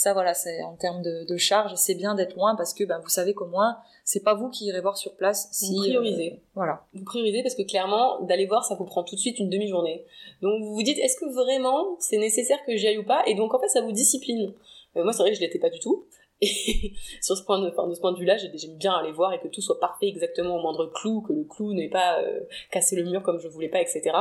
Ça, 0.00 0.14
voilà, 0.14 0.32
c'est 0.32 0.62
en 0.62 0.76
termes 0.76 1.02
de, 1.02 1.26
de 1.26 1.36
charge, 1.36 1.74
c'est 1.74 1.94
bien 1.94 2.14
d'être 2.14 2.34
loin 2.34 2.56
parce 2.56 2.72
que 2.72 2.84
ben, 2.84 3.00
vous 3.00 3.10
savez 3.10 3.34
qu'au 3.34 3.44
moins, 3.44 3.76
c'est 4.02 4.24
pas 4.24 4.32
vous 4.32 4.48
qui 4.48 4.64
irez 4.64 4.80
voir 4.80 4.96
sur 4.96 5.14
place. 5.14 5.50
Si, 5.52 5.74
vous 5.74 5.82
priorisez. 5.82 6.32
Euh, 6.32 6.40
voilà. 6.54 6.86
Vous 6.94 7.04
priorisez 7.04 7.42
parce 7.42 7.54
que 7.54 7.60
clairement, 7.60 8.18
d'aller 8.22 8.46
voir, 8.46 8.64
ça 8.64 8.76
vous 8.76 8.86
prend 8.86 9.04
tout 9.04 9.14
de 9.14 9.20
suite 9.20 9.38
une 9.38 9.50
demi-journée. 9.50 10.06
Donc 10.40 10.62
vous 10.62 10.74
vous 10.74 10.82
dites, 10.82 10.98
est-ce 11.00 11.18
que 11.18 11.26
vraiment 11.26 11.98
c'est 11.98 12.16
nécessaire 12.16 12.56
que 12.64 12.74
j'y 12.78 12.88
aille 12.88 12.96
ou 12.96 13.04
pas? 13.04 13.22
Et 13.26 13.34
donc 13.34 13.52
en 13.52 13.60
fait, 13.60 13.68
ça 13.68 13.82
vous 13.82 13.92
discipline. 13.92 14.54
Euh, 14.96 15.04
moi, 15.04 15.12
c'est 15.12 15.18
vrai 15.18 15.32
que 15.32 15.36
je 15.36 15.42
l'étais 15.42 15.58
pas 15.58 15.68
du 15.68 15.80
tout. 15.80 16.06
Et 16.40 16.48
sur 17.20 17.36
ce 17.36 17.42
point 17.42 17.60
de, 17.60 17.68
enfin, 17.68 17.86
de 17.86 17.92
ce 17.92 18.00
point 18.00 18.12
de 18.12 18.18
vue-là, 18.18 18.38
j'aime 18.38 18.78
bien 18.78 18.94
aller 18.94 19.12
voir 19.12 19.34
et 19.34 19.38
que 19.38 19.48
tout 19.48 19.60
soit 19.60 19.80
parfait 19.80 20.08
exactement 20.08 20.56
au 20.56 20.62
moindre 20.62 20.86
clou, 20.86 21.20
que 21.20 21.34
le 21.34 21.44
clou 21.44 21.74
n'ait 21.74 21.90
pas 21.90 22.22
euh, 22.22 22.40
cassé 22.70 22.96
le 22.96 23.04
mur 23.04 23.22
comme 23.22 23.38
je 23.38 23.48
voulais 23.48 23.68
pas, 23.68 23.82
etc. 23.82 24.12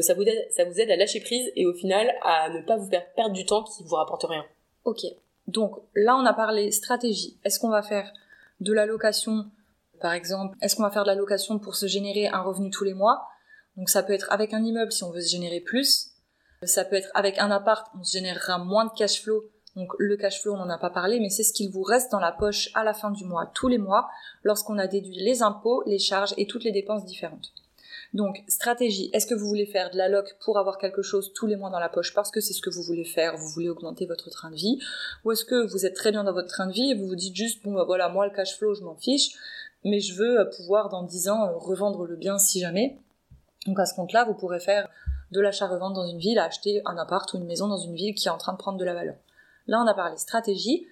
ça, 0.00 0.12
vous 0.12 0.24
aide, 0.24 0.46
ça 0.50 0.66
vous 0.66 0.78
aide 0.78 0.90
à 0.90 0.96
lâcher 0.96 1.20
prise 1.20 1.50
et 1.56 1.64
au 1.64 1.72
final 1.72 2.12
à 2.20 2.50
ne 2.50 2.60
pas 2.60 2.76
vous 2.76 2.90
faire 2.90 3.10
perdre 3.14 3.32
du 3.32 3.46
temps 3.46 3.64
qui 3.64 3.82
vous 3.82 3.94
rapporte 3.94 4.24
rien. 4.24 4.44
Ok. 4.90 5.06
Donc 5.46 5.76
là, 5.94 6.16
on 6.16 6.26
a 6.26 6.32
parlé 6.32 6.72
stratégie. 6.72 7.38
Est-ce 7.44 7.60
qu'on 7.60 7.70
va 7.70 7.80
faire 7.80 8.12
de 8.58 8.72
la 8.72 8.86
location, 8.86 9.46
par 10.00 10.14
exemple 10.14 10.56
Est-ce 10.60 10.74
qu'on 10.74 10.82
va 10.82 10.90
faire 10.90 11.04
de 11.04 11.10
la 11.10 11.14
location 11.14 11.60
pour 11.60 11.76
se 11.76 11.86
générer 11.86 12.26
un 12.26 12.40
revenu 12.40 12.70
tous 12.70 12.82
les 12.82 12.92
mois? 12.92 13.22
Donc 13.76 13.88
ça 13.88 14.02
peut 14.02 14.12
être 14.12 14.32
avec 14.32 14.52
un 14.52 14.64
immeuble 14.64 14.90
si 14.90 15.04
on 15.04 15.12
veut 15.12 15.20
se 15.20 15.30
générer 15.30 15.60
plus. 15.60 16.08
Ça 16.64 16.84
peut 16.84 16.96
être 16.96 17.08
avec 17.14 17.38
un 17.38 17.52
appart, 17.52 17.86
on 17.96 18.02
se 18.02 18.18
générera 18.18 18.58
moins 18.58 18.86
de 18.86 18.90
cash 18.90 19.22
flow. 19.22 19.44
Donc 19.76 19.92
le 20.00 20.16
cash 20.16 20.42
flow, 20.42 20.54
on 20.54 20.56
n'en 20.56 20.70
a 20.70 20.76
pas 20.76 20.90
parlé, 20.90 21.20
mais 21.20 21.30
c'est 21.30 21.44
ce 21.44 21.52
qu'il 21.52 21.70
vous 21.70 21.84
reste 21.84 22.10
dans 22.10 22.18
la 22.18 22.32
poche 22.32 22.70
à 22.74 22.82
la 22.82 22.92
fin 22.92 23.12
du 23.12 23.24
mois, 23.24 23.46
tous 23.54 23.68
les 23.68 23.78
mois, 23.78 24.10
lorsqu'on 24.42 24.76
a 24.76 24.88
déduit 24.88 25.20
les 25.20 25.40
impôts, 25.40 25.84
les 25.86 26.00
charges 26.00 26.34
et 26.36 26.48
toutes 26.48 26.64
les 26.64 26.72
dépenses 26.72 27.04
différentes. 27.04 27.52
Donc, 28.12 28.42
stratégie. 28.48 29.08
Est-ce 29.12 29.26
que 29.26 29.34
vous 29.34 29.46
voulez 29.46 29.66
faire 29.66 29.90
de 29.90 29.96
la 29.96 30.08
loc 30.08 30.36
pour 30.44 30.58
avoir 30.58 30.78
quelque 30.78 31.02
chose 31.02 31.32
tous 31.32 31.46
les 31.46 31.56
mois 31.56 31.70
dans 31.70 31.78
la 31.78 31.88
poche 31.88 32.12
parce 32.12 32.30
que 32.30 32.40
c'est 32.40 32.52
ce 32.52 32.60
que 32.60 32.70
vous 32.70 32.82
voulez 32.82 33.04
faire, 33.04 33.36
vous 33.36 33.48
voulez 33.48 33.68
augmenter 33.68 34.06
votre 34.06 34.30
train 34.30 34.50
de 34.50 34.56
vie? 34.56 34.78
Ou 35.24 35.30
est-ce 35.30 35.44
que 35.44 35.66
vous 35.70 35.86
êtes 35.86 35.94
très 35.94 36.10
bien 36.10 36.24
dans 36.24 36.32
votre 36.32 36.48
train 36.48 36.66
de 36.66 36.72
vie 36.72 36.90
et 36.90 36.94
vous 36.94 37.06
vous 37.06 37.14
dites 37.14 37.36
juste, 37.36 37.62
bon, 37.62 37.72
bah 37.72 37.84
voilà, 37.84 38.08
moi, 38.08 38.26
le 38.26 38.34
cash 38.34 38.56
flow, 38.56 38.74
je 38.74 38.82
m'en 38.82 38.96
fiche, 38.96 39.30
mais 39.84 40.00
je 40.00 40.14
veux 40.14 40.40
euh, 40.40 40.44
pouvoir, 40.44 40.88
dans 40.88 41.04
10 41.04 41.28
ans, 41.28 41.46
euh, 41.46 41.56
revendre 41.56 42.04
le 42.04 42.16
bien 42.16 42.38
si 42.38 42.58
jamais. 42.58 42.98
Donc, 43.66 43.78
à 43.78 43.86
ce 43.86 43.94
compte-là, 43.94 44.24
vous 44.24 44.34
pourrez 44.34 44.60
faire 44.60 44.88
de 45.30 45.40
l'achat-revente 45.40 45.94
dans 45.94 46.06
une 46.06 46.18
ville, 46.18 46.40
acheter 46.40 46.82
un 46.86 46.96
appart 46.96 47.32
ou 47.32 47.36
une 47.36 47.46
maison 47.46 47.68
dans 47.68 47.78
une 47.78 47.94
ville 47.94 48.14
qui 48.14 48.26
est 48.26 48.32
en 48.32 48.38
train 48.38 48.52
de 48.52 48.58
prendre 48.58 48.78
de 48.78 48.84
la 48.84 48.94
valeur. 48.94 49.14
Là, 49.68 49.80
on 49.84 49.86
a 49.86 49.94
parlé 49.94 50.16
stratégie. 50.16 50.86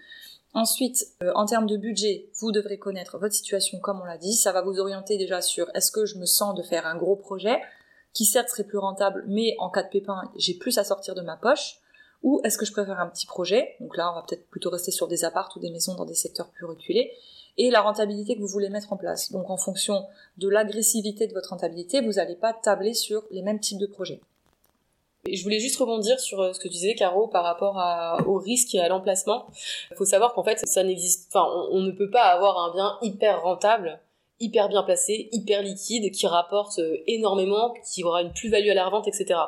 Ensuite, 0.55 1.07
euh, 1.23 1.31
en 1.35 1.47
termes 1.47 1.67
de 1.67 1.77
budget, 1.77 2.31
vous 2.41 2.53
devrez 2.53 2.79
connaître 2.79 3.19
votre 3.19 3.35
situation 3.35 3.79
comme 3.79 4.01
on 4.01 4.05
l'a 4.05 4.19
dit. 4.19 4.35
Ça 4.35 4.53
va 4.53 4.63
vous 4.63 4.79
orienter 4.79 5.19
déjà 5.19 5.41
sur 5.41 5.69
est-ce 5.75 5.93
que 5.93 6.07
je 6.07 6.19
me 6.19 6.27
sens 6.27 6.55
de 6.55 6.63
faire 6.63 6.87
un 6.87 6.97
gros 6.97 7.17
projet 7.17 7.61
qui 8.15 8.25
certes 8.25 8.49
serait 8.49 8.65
plus 8.65 8.79
rentable, 8.79 9.25
mais 9.29 9.55
en 9.59 9.71
cas 9.71 9.83
de 9.83 9.89
pépin, 9.89 10.23
j'ai 10.37 10.55
plus 10.55 10.79
à 10.79 10.85
sortir 10.85 11.15
de 11.15 11.21
ma 11.21 11.37
poche. 11.37 11.79
Ou 12.23 12.41
est-ce 12.43 12.59
que 12.59 12.65
je 12.65 12.73
préfère 12.73 12.99
un 12.99 13.07
petit 13.07 13.27
projet 13.27 13.77
Donc 13.81 13.97
là, 13.97 14.11
on 14.11 14.15
va 14.17 14.25
peut-être 14.29 14.49
plutôt 14.49 14.71
rester 14.71 14.91
sur 14.91 15.07
des 15.07 15.25
apparts 15.25 15.53
ou 15.55 15.61
des 15.61 15.71
maisons 15.71 15.95
dans 15.95 16.05
des 16.05 16.15
secteurs 16.15 16.49
plus 16.49 16.65
reculés. 16.65 17.13
Et 17.59 17.71
la 17.71 17.81
rentabilité 17.81 18.35
que 18.35 18.41
vous 18.41 18.49
voulez 18.49 18.71
mettre 18.71 18.93
en 18.93 18.97
place. 18.97 19.31
Donc 19.31 19.51
en 19.51 19.57
fonction 19.57 20.05
de 20.37 20.49
l'agressivité 20.49 21.27
de 21.27 21.33
votre 21.33 21.51
rentabilité, 21.51 22.01
vous 22.01 22.15
n'allez 22.15 22.37
pas 22.37 22.53
tabler 22.53 22.95
sur 22.95 23.25
les 23.31 23.43
mêmes 23.43 23.61
types 23.61 23.79
de 23.79 23.87
projets. 23.87 24.21
Je 25.27 25.43
voulais 25.43 25.59
juste 25.59 25.79
rebondir 25.79 26.19
sur 26.21 26.41
euh, 26.41 26.53
ce 26.53 26.59
que 26.59 26.69
tu 26.69 26.75
disais, 26.75 26.95
Caro, 26.95 27.29
par 27.29 27.45
rapport 27.45 27.77
au 28.27 28.39
risque 28.39 28.75
et 28.75 28.81
à 28.81 28.89
l'emplacement. 28.89 29.47
Il 29.91 29.97
faut 29.97 30.05
savoir 30.05 30.33
qu'en 30.35 30.45
fait, 30.45 30.59
ça 30.67 30.83
n'existe, 30.83 31.29
enfin, 31.29 31.47
on, 31.71 31.81
ne 31.81 31.91
peut 31.91 32.11
pas 32.11 32.25
avoir 32.25 32.59
un 32.59 32.73
bien 32.73 32.99
hyper 33.03 33.43
rentable, 33.43 34.01
hyper 34.41 34.69
bien 34.69 34.83
placé, 34.83 35.29
hyper 35.33 35.63
liquide, 35.63 36.13
qui 36.13 36.27
rapporte 36.27 36.79
euh, 36.79 36.97
énormément, 37.07 37.75
qui 37.93 38.05
aura 38.05 38.23
une 38.23 38.33
plus-value 38.33 38.69
à 38.69 38.75
la 38.75 38.87
revente, 38.87 39.09
etc. 39.09 39.39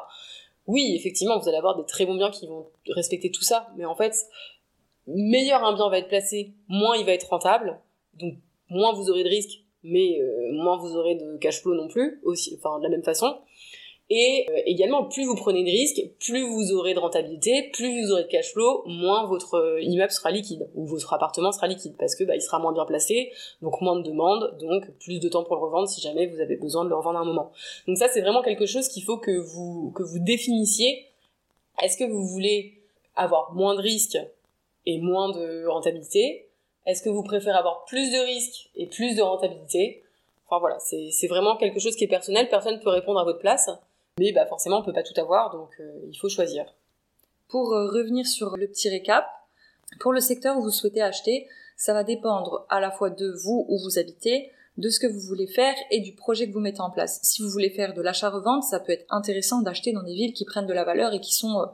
Oui, 0.66 0.94
effectivement, 0.96 1.38
vous 1.38 1.48
allez 1.48 1.58
avoir 1.58 1.76
des 1.76 1.84
très 1.84 2.06
bons 2.06 2.16
biens 2.16 2.30
qui 2.30 2.46
vont 2.46 2.66
respecter 2.88 3.30
tout 3.30 3.42
ça, 3.42 3.68
mais 3.76 3.84
en 3.84 3.94
fait, 3.94 4.14
meilleur 5.06 5.64
un 5.64 5.74
bien 5.74 5.88
va 5.88 5.98
être 5.98 6.08
placé, 6.08 6.52
moins 6.68 6.96
il 6.96 7.06
va 7.06 7.12
être 7.12 7.28
rentable, 7.28 7.80
donc 8.14 8.34
moins 8.68 8.92
vous 8.92 9.10
aurez 9.10 9.24
de 9.24 9.28
risques, 9.28 9.64
mais 9.82 10.20
euh, 10.20 10.52
moins 10.52 10.76
vous 10.76 10.96
aurez 10.96 11.14
de 11.14 11.36
cash 11.38 11.60
flow 11.62 11.74
non 11.74 11.88
plus, 11.88 12.20
aussi, 12.24 12.56
enfin 12.58 12.78
de 12.78 12.84
la 12.84 12.90
même 12.90 13.02
façon. 13.02 13.38
Et 14.12 14.46
euh, 14.50 14.60
également, 14.66 15.04
plus 15.04 15.24
vous 15.24 15.36
prenez 15.36 15.62
de 15.62 15.70
risques, 15.70 16.02
plus 16.18 16.42
vous 16.42 16.72
aurez 16.72 16.94
de 16.94 16.98
rentabilité, 16.98 17.70
plus 17.72 18.02
vous 18.02 18.10
aurez 18.10 18.24
de 18.24 18.28
cash 18.28 18.52
flow, 18.52 18.82
moins 18.86 19.24
votre 19.26 19.54
euh, 19.54 19.80
immeuble 19.80 20.10
sera 20.10 20.32
liquide 20.32 20.68
ou 20.74 20.84
votre 20.84 21.12
appartement 21.12 21.52
sera 21.52 21.68
liquide 21.68 21.94
parce 21.96 22.16
que 22.16 22.24
bah, 22.24 22.34
il 22.34 22.42
sera 22.42 22.58
moins 22.58 22.72
bien 22.72 22.84
placé, 22.84 23.30
donc 23.62 23.80
moins 23.80 23.96
de 23.96 24.02
demandes, 24.02 24.58
donc 24.58 24.90
plus 24.98 25.20
de 25.20 25.28
temps 25.28 25.44
pour 25.44 25.54
le 25.54 25.62
revendre 25.62 25.88
si 25.88 26.00
jamais 26.00 26.26
vous 26.26 26.40
avez 26.40 26.56
besoin 26.56 26.84
de 26.84 26.88
le 26.88 26.96
revendre 26.96 27.18
à 27.18 27.22
un 27.22 27.24
moment. 27.24 27.52
Donc 27.86 27.98
ça, 27.98 28.08
c'est 28.08 28.20
vraiment 28.20 28.42
quelque 28.42 28.66
chose 28.66 28.88
qu'il 28.88 29.04
faut 29.04 29.16
que 29.16 29.30
vous 29.30 29.92
que 29.94 30.02
vous 30.02 30.18
définissiez. 30.18 31.06
Est-ce 31.80 31.96
que 31.96 32.04
vous 32.04 32.26
voulez 32.26 32.74
avoir 33.14 33.52
moins 33.52 33.76
de 33.76 33.80
risques 33.80 34.18
et 34.86 34.98
moins 34.98 35.30
de 35.30 35.66
rentabilité? 35.66 36.48
Est-ce 36.84 37.00
que 37.02 37.10
vous 37.10 37.22
préférez 37.22 37.56
avoir 37.56 37.84
plus 37.84 38.10
de 38.10 38.18
risques 38.18 38.70
et 38.74 38.86
plus 38.86 39.14
de 39.14 39.22
rentabilité? 39.22 40.02
Enfin 40.48 40.58
voilà, 40.58 40.78
c'est 40.80 41.28
vraiment 41.28 41.56
quelque 41.56 41.78
chose 41.78 41.94
qui 41.94 42.02
est 42.02 42.08
personnel, 42.08 42.48
personne 42.48 42.74
ne 42.74 42.82
peut 42.82 42.90
répondre 42.90 43.20
à 43.20 43.24
votre 43.24 43.38
place, 43.38 43.70
mais 44.18 44.32
bah 44.32 44.46
forcément 44.46 44.78
on 44.78 44.82
peut 44.82 44.92
pas 44.92 45.02
tout 45.02 45.18
avoir, 45.20 45.50
donc 45.50 45.70
euh, 45.80 46.00
il 46.10 46.16
faut 46.18 46.28
choisir. 46.28 46.64
Pour 47.48 47.72
euh, 47.72 47.88
revenir 47.88 48.26
sur 48.26 48.56
le 48.56 48.66
petit 48.68 48.88
récap, 48.88 49.26
pour 49.98 50.12
le 50.12 50.20
secteur 50.20 50.56
où 50.58 50.62
vous 50.62 50.70
souhaitez 50.70 51.02
acheter, 51.02 51.48
ça 51.76 51.94
va 51.94 52.04
dépendre 52.04 52.66
à 52.68 52.80
la 52.80 52.90
fois 52.90 53.10
de 53.10 53.30
vous 53.42 53.66
où 53.68 53.78
vous 53.78 53.98
habitez, 53.98 54.52
de 54.76 54.88
ce 54.88 55.00
que 55.00 55.06
vous 55.06 55.20
voulez 55.20 55.46
faire 55.46 55.74
et 55.90 56.00
du 56.00 56.14
projet 56.14 56.48
que 56.48 56.52
vous 56.52 56.60
mettez 56.60 56.80
en 56.80 56.90
place. 56.90 57.20
Si 57.22 57.42
vous 57.42 57.48
voulez 57.48 57.70
faire 57.70 57.92
de 57.92 58.02
l'achat-revente, 58.02 58.62
ça 58.62 58.80
peut 58.80 58.92
être 58.92 59.06
intéressant 59.10 59.62
d'acheter 59.62 59.92
dans 59.92 60.02
des 60.02 60.14
villes 60.14 60.32
qui 60.32 60.44
prennent 60.44 60.66
de 60.66 60.72
la 60.72 60.84
valeur 60.84 61.12
et 61.12 61.20
qui 61.20 61.34
sont 61.34 61.60
euh, 61.60 61.66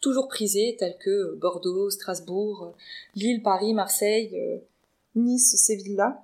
toujours 0.00 0.28
prisées, 0.28 0.76
telles 0.78 0.96
que 0.98 1.34
Bordeaux, 1.36 1.90
Strasbourg, 1.90 2.74
Lille, 3.14 3.42
Paris, 3.42 3.74
Marseille, 3.74 4.62
Nice, 5.14 5.56
ces 5.56 5.76
villes-là. 5.76 6.22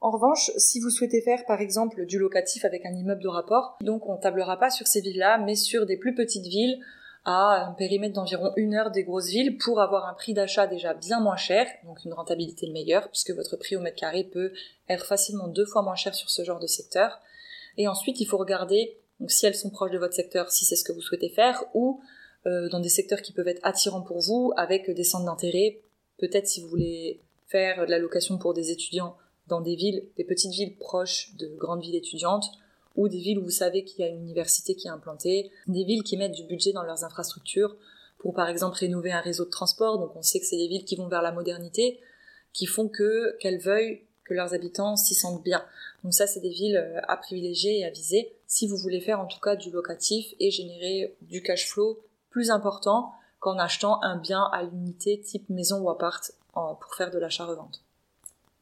En 0.00 0.10
revanche, 0.10 0.50
si 0.56 0.80
vous 0.80 0.88
souhaitez 0.88 1.20
faire 1.20 1.44
par 1.44 1.60
exemple 1.60 2.06
du 2.06 2.18
locatif 2.18 2.64
avec 2.64 2.86
un 2.86 2.94
immeuble 2.94 3.22
de 3.22 3.28
rapport, 3.28 3.76
donc 3.82 4.08
on 4.08 4.16
tablera 4.16 4.58
pas 4.58 4.70
sur 4.70 4.86
ces 4.86 5.02
villes-là, 5.02 5.36
mais 5.38 5.54
sur 5.54 5.84
des 5.84 5.98
plus 5.98 6.14
petites 6.14 6.46
villes 6.46 6.80
à 7.26 7.66
un 7.66 7.72
périmètre 7.72 8.14
d'environ 8.14 8.52
une 8.56 8.74
heure 8.74 8.90
des 8.90 9.04
grosses 9.04 9.28
villes 9.28 9.58
pour 9.58 9.78
avoir 9.82 10.08
un 10.08 10.14
prix 10.14 10.32
d'achat 10.32 10.66
déjà 10.66 10.94
bien 10.94 11.20
moins 11.20 11.36
cher, 11.36 11.66
donc 11.84 12.02
une 12.06 12.14
rentabilité 12.14 12.70
meilleure, 12.70 13.10
puisque 13.10 13.32
votre 13.32 13.58
prix 13.58 13.76
au 13.76 13.80
mètre 13.80 14.00
carré 14.00 14.24
peut 14.24 14.52
être 14.88 15.04
facilement 15.04 15.48
deux 15.48 15.66
fois 15.66 15.82
moins 15.82 15.96
cher 15.96 16.14
sur 16.14 16.30
ce 16.30 16.44
genre 16.44 16.60
de 16.60 16.66
secteur. 16.66 17.20
Et 17.76 17.86
ensuite, 17.86 18.20
il 18.20 18.26
faut 18.26 18.38
regarder 18.38 18.96
si 19.28 19.44
elles 19.44 19.54
sont 19.54 19.68
proches 19.68 19.90
de 19.90 19.98
votre 19.98 20.14
secteur, 20.14 20.50
si 20.50 20.64
c'est 20.64 20.76
ce 20.76 20.84
que 20.84 20.92
vous 20.92 21.02
souhaitez 21.02 21.28
faire, 21.28 21.62
ou 21.74 22.00
euh, 22.46 22.70
dans 22.70 22.80
des 22.80 22.88
secteurs 22.88 23.20
qui 23.20 23.34
peuvent 23.34 23.48
être 23.48 23.60
attirants 23.64 24.00
pour 24.00 24.20
vous, 24.20 24.54
avec 24.56 24.90
des 24.90 25.04
centres 25.04 25.26
d'intérêt. 25.26 25.82
Peut-être 26.16 26.46
si 26.46 26.62
vous 26.62 26.68
voulez 26.68 27.20
faire 27.48 27.84
de 27.84 27.90
la 27.90 27.98
location 27.98 28.38
pour 28.38 28.54
des 28.54 28.70
étudiants, 28.70 29.14
dans 29.50 29.60
des 29.60 29.74
villes, 29.74 30.04
des 30.16 30.24
petites 30.24 30.52
villes 30.52 30.76
proches 30.76 31.34
de 31.36 31.48
grandes 31.48 31.82
villes 31.82 31.96
étudiantes, 31.96 32.50
ou 32.96 33.08
des 33.08 33.18
villes 33.18 33.38
où 33.38 33.44
vous 33.44 33.50
savez 33.50 33.84
qu'il 33.84 34.00
y 34.00 34.08
a 34.08 34.08
une 34.08 34.22
université 34.22 34.74
qui 34.74 34.88
est 34.88 34.90
implantée, 34.90 35.50
des 35.66 35.84
villes 35.84 36.02
qui 36.02 36.16
mettent 36.16 36.32
du 36.32 36.44
budget 36.44 36.72
dans 36.72 36.82
leurs 36.82 37.04
infrastructures 37.04 37.76
pour 38.18 38.34
par 38.34 38.48
exemple 38.48 38.76
rénover 38.76 39.12
un 39.12 39.20
réseau 39.20 39.44
de 39.44 39.50
transport, 39.50 39.98
donc 39.98 40.14
on 40.14 40.22
sait 40.22 40.40
que 40.40 40.46
c'est 40.46 40.56
des 40.56 40.68
villes 40.68 40.84
qui 40.84 40.96
vont 40.96 41.08
vers 41.08 41.22
la 41.22 41.32
modernité, 41.32 42.00
qui 42.52 42.66
font 42.66 42.88
que 42.88 43.36
qu'elles 43.38 43.60
veuillent 43.60 44.02
que 44.24 44.34
leurs 44.34 44.54
habitants 44.54 44.96
s'y 44.96 45.14
sentent 45.14 45.42
bien. 45.42 45.64
Donc 46.04 46.14
ça 46.14 46.26
c'est 46.26 46.40
des 46.40 46.50
villes 46.50 46.76
euh, 46.76 47.00
à 47.08 47.16
privilégier 47.16 47.80
et 47.80 47.84
à 47.84 47.90
viser 47.90 48.32
si 48.46 48.66
vous 48.66 48.76
voulez 48.76 49.00
faire 49.00 49.20
en 49.20 49.26
tout 49.26 49.40
cas 49.40 49.56
du 49.56 49.70
locatif 49.70 50.34
et 50.38 50.50
générer 50.50 51.16
du 51.22 51.42
cash 51.42 51.68
flow 51.68 52.00
plus 52.28 52.50
important 52.50 53.12
qu'en 53.38 53.58
achetant 53.58 54.02
un 54.02 54.16
bien 54.16 54.44
à 54.52 54.62
l'unité 54.62 55.20
type 55.20 55.48
maison 55.48 55.80
ou 55.80 55.90
appart 55.90 56.32
pour 56.52 56.94
faire 56.96 57.10
de 57.10 57.18
l'achat-revente. 57.18 57.82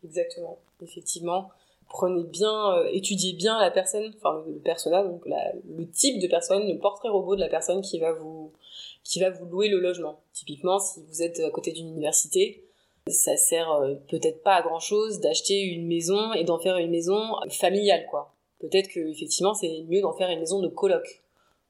Exactement, 0.04 0.59
effectivement. 0.82 1.50
Prenez 1.88 2.25
bien, 2.25 2.75
euh, 2.75 2.88
étudiez 2.92 3.32
bien 3.32 3.58
la 3.58 3.70
personne, 3.70 4.12
enfin 4.16 4.44
le, 4.47 4.58
persona, 4.58 5.02
donc 5.02 5.23
le 5.26 5.88
type 5.90 6.20
de 6.20 6.26
personne, 6.26 6.68
le 6.68 6.78
portrait 6.78 7.08
robot 7.08 7.35
de 7.35 7.40
la 7.40 7.49
personne 7.49 7.80
qui 7.80 7.99
va 7.99 8.12
vous 8.12 8.52
qui 9.04 9.20
va 9.20 9.30
vous 9.30 9.47
louer 9.47 9.68
le 9.68 9.80
logement. 9.80 10.20
Typiquement, 10.35 10.78
si 10.78 11.00
vous 11.08 11.23
êtes 11.23 11.40
à 11.40 11.50
côté 11.50 11.73
d'une 11.73 11.88
université, 11.88 12.62
ça 13.06 13.37
sert 13.38 13.73
euh, 13.73 13.94
peut-être 14.11 14.42
pas 14.42 14.56
à 14.56 14.62
grand 14.62 14.80
chose 14.80 15.20
d'acheter 15.20 15.62
une 15.62 15.87
maison 15.87 16.35
et 16.35 16.44
d'en 16.44 16.58
faire 16.58 16.76
une 16.76 16.90
maison 16.90 17.37
familiale, 17.49 18.06
quoi. 18.11 18.35
Peut-être 18.58 18.88
que 18.88 19.00
effectivement 19.00 19.54
c'est 19.54 19.85
mieux 19.88 20.02
d'en 20.02 20.12
faire 20.12 20.28
une 20.28 20.40
maison 20.40 20.61
de 20.61 20.68
coloc 20.68 21.23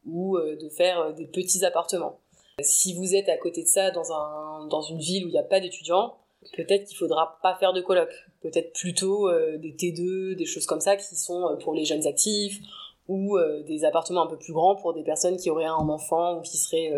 ou 0.05 0.37
euh, 0.37 0.57
de 0.57 0.69
faire 0.69 1.15
des 1.15 1.27
petits 1.27 1.65
appartements. 1.65 2.19
Si 2.61 2.93
vous 2.95 3.15
êtes 3.15 3.29
à 3.29 3.37
côté 3.37 3.63
de 3.63 3.69
ça 3.69 3.93
dans 3.93 4.11
un 4.13 4.67
dans 4.67 4.83
une 4.83 4.99
ville 4.99 5.27
où 5.27 5.29
il 5.29 5.33
n'y 5.33 5.39
a 5.39 5.45
pas 5.45 5.61
d'étudiants, 5.61 6.17
peut-être 6.57 6.85
qu'il 6.85 6.97
faudra 6.97 7.39
pas 7.43 7.55
faire 7.57 7.73
de 7.73 7.81
coloc. 7.81 8.09
Peut-être 8.41 8.73
plutôt 8.73 9.29
euh, 9.29 9.59
des 9.59 9.73
T2, 9.73 10.35
des 10.35 10.47
choses 10.47 10.67
comme 10.67 10.81
ça 10.81 10.97
qui 10.97 11.17
sont 11.17 11.49
euh, 11.49 11.57
pour 11.57 11.75
les 11.75 11.85
jeunes 11.85 12.07
actifs 12.07 12.61
ou 13.09 13.37
euh, 13.37 13.63
des 13.63 13.85
appartements 13.85 14.23
un 14.23 14.27
peu 14.27 14.37
plus 14.37 14.53
grands 14.53 14.77
pour 14.77 14.93
des 14.93 15.03
personnes 15.03 15.37
qui 15.37 15.51
auraient 15.51 15.65
un 15.65 15.75
enfant 15.75 16.39
ou 16.39 16.43
qui 16.43 16.57
seraient 16.57 16.93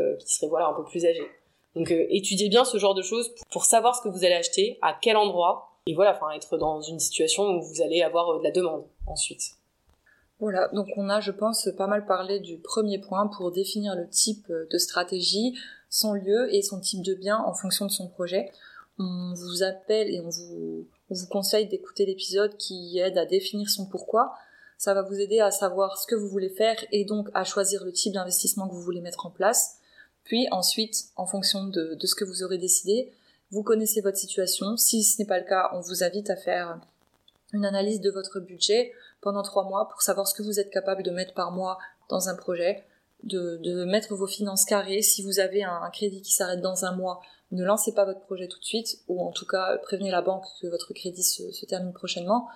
voilà 0.48 0.66
un 0.66 0.74
peu 0.74 0.84
plus 0.84 1.06
âgés. 1.06 1.26
Donc 1.76 1.92
étudiez 1.92 2.48
bien 2.48 2.64
ce 2.64 2.78
genre 2.78 2.94
de 2.94 3.02
choses 3.02 3.32
pour 3.50 3.64
savoir 3.64 3.94
ce 3.94 4.02
que 4.02 4.08
vous 4.08 4.24
allez 4.24 4.34
acheter, 4.34 4.78
à 4.82 4.96
quel 5.00 5.16
endroit 5.16 5.68
et 5.86 5.94
voilà, 5.94 6.12
enfin 6.16 6.30
être 6.34 6.58
dans 6.58 6.80
une 6.80 6.98
situation 6.98 7.44
où 7.44 7.62
vous 7.62 7.80
allez 7.80 8.02
avoir 8.02 8.38
de 8.38 8.42
la 8.42 8.50
demande 8.50 8.84
ensuite. 9.06 9.52
Voilà, 10.40 10.68
donc 10.72 10.88
on 10.96 11.08
a, 11.08 11.20
je 11.20 11.30
pense, 11.30 11.68
pas 11.76 11.86
mal 11.86 12.06
parlé 12.06 12.40
du 12.40 12.58
premier 12.58 12.98
point 12.98 13.28
pour 13.28 13.52
définir 13.52 13.94
le 13.94 14.08
type 14.08 14.50
de 14.50 14.78
stratégie, 14.78 15.54
son 15.90 16.14
lieu 16.14 16.52
et 16.52 16.62
son 16.62 16.80
type 16.80 17.02
de 17.02 17.14
bien 17.14 17.38
en 17.38 17.54
fonction 17.54 17.86
de 17.86 17.90
son 17.90 18.08
projet 18.08 18.50
on 19.00 19.34
vous 19.34 19.62
appelle 19.62 20.10
et 20.10 20.20
on 20.20 20.28
vous, 20.28 20.86
vous 21.08 21.26
conseille 21.26 21.66
d'écouter 21.66 22.04
l'épisode 22.04 22.56
qui 22.56 22.98
aide 22.98 23.18
à 23.18 23.24
définir 23.24 23.70
son 23.70 23.86
pourquoi. 23.86 24.34
Ça 24.76 24.94
va 24.94 25.02
vous 25.02 25.18
aider 25.18 25.40
à 25.40 25.50
savoir 25.50 25.98
ce 25.98 26.06
que 26.06 26.14
vous 26.14 26.28
voulez 26.28 26.50
faire 26.50 26.76
et 26.92 27.04
donc 27.04 27.28
à 27.34 27.44
choisir 27.44 27.84
le 27.84 27.92
type 27.92 28.12
d'investissement 28.12 28.68
que 28.68 28.74
vous 28.74 28.82
voulez 28.82 29.00
mettre 29.00 29.26
en 29.26 29.30
place. 29.30 29.78
Puis 30.24 30.46
ensuite, 30.50 31.06
en 31.16 31.26
fonction 31.26 31.64
de, 31.64 31.94
de 31.94 32.06
ce 32.06 32.14
que 32.14 32.24
vous 32.24 32.42
aurez 32.42 32.58
décidé, 32.58 33.12
vous 33.50 33.62
connaissez 33.62 34.00
votre 34.00 34.18
situation. 34.18 34.76
Si 34.76 35.02
ce 35.02 35.20
n'est 35.20 35.26
pas 35.26 35.38
le 35.38 35.46
cas, 35.46 35.70
on 35.72 35.80
vous 35.80 36.04
invite 36.04 36.30
à 36.30 36.36
faire 36.36 36.78
une 37.52 37.64
analyse 37.64 38.00
de 38.00 38.10
votre 38.10 38.38
budget 38.38 38.92
pendant 39.20 39.42
trois 39.42 39.64
mois 39.64 39.88
pour 39.88 40.02
savoir 40.02 40.28
ce 40.28 40.34
que 40.34 40.42
vous 40.42 40.60
êtes 40.60 40.70
capable 40.70 41.02
de 41.02 41.10
mettre 41.10 41.34
par 41.34 41.52
mois 41.52 41.78
dans 42.08 42.28
un 42.28 42.34
projet, 42.34 42.84
de, 43.22 43.58
de 43.58 43.84
mettre 43.84 44.14
vos 44.14 44.26
finances 44.26 44.64
carrées. 44.64 45.02
Si 45.02 45.22
vous 45.22 45.40
avez 45.40 45.62
un 45.62 45.90
crédit 45.90 46.22
qui 46.22 46.32
s'arrête 46.32 46.60
dans 46.60 46.84
un 46.84 46.92
mois, 46.96 47.20
ne 47.52 47.64
lancez 47.64 47.92
pas 47.92 48.04
votre 48.04 48.20
projet 48.20 48.46
tout 48.46 48.58
de 48.58 48.64
suite, 48.64 49.00
ou 49.08 49.22
en 49.22 49.32
tout 49.32 49.46
cas 49.46 49.76
prévenez 49.78 50.10
la 50.10 50.22
banque 50.22 50.44
que 50.60 50.68
votre 50.68 50.92
crédit 50.94 51.22
se, 51.22 51.64
termine 51.66 51.92
prochainement 51.92 52.48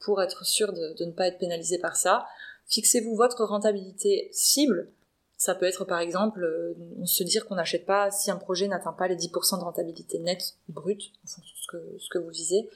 pour 0.00 0.20
être 0.20 0.44
sûr 0.44 0.72
de, 0.72 1.04
ne 1.04 1.12
pas 1.12 1.28
être 1.28 1.38
pénalisé 1.38 1.78
par 1.78 1.96
ça. 1.96 2.26
Fixez-vous 2.66 3.14
votre 3.14 3.44
rentabilité 3.44 4.28
cible. 4.32 4.88
Ça 5.36 5.54
peut 5.54 5.66
être 5.66 5.84
par 5.84 6.00
exemple 6.00 6.42
euh, 6.42 6.74
se 7.04 7.22
dire 7.22 7.46
qu'on 7.46 7.56
n'achète 7.56 7.86
pas 7.86 8.10
si 8.10 8.30
un 8.30 8.36
projet 8.36 8.68
n'atteint 8.68 8.92
pas 8.92 9.08
les 9.08 9.16
10% 9.16 9.58
de 9.58 9.64
rentabilité 9.64 10.18
nette 10.18 10.56
brute, 10.68 11.12
en 11.24 11.28
fonction 11.28 11.54
de 11.54 11.60
ce 11.60 11.66
que, 11.66 11.98
ce 11.98 12.08
que 12.08 12.18
vous 12.18 12.30
visez. 12.30 12.68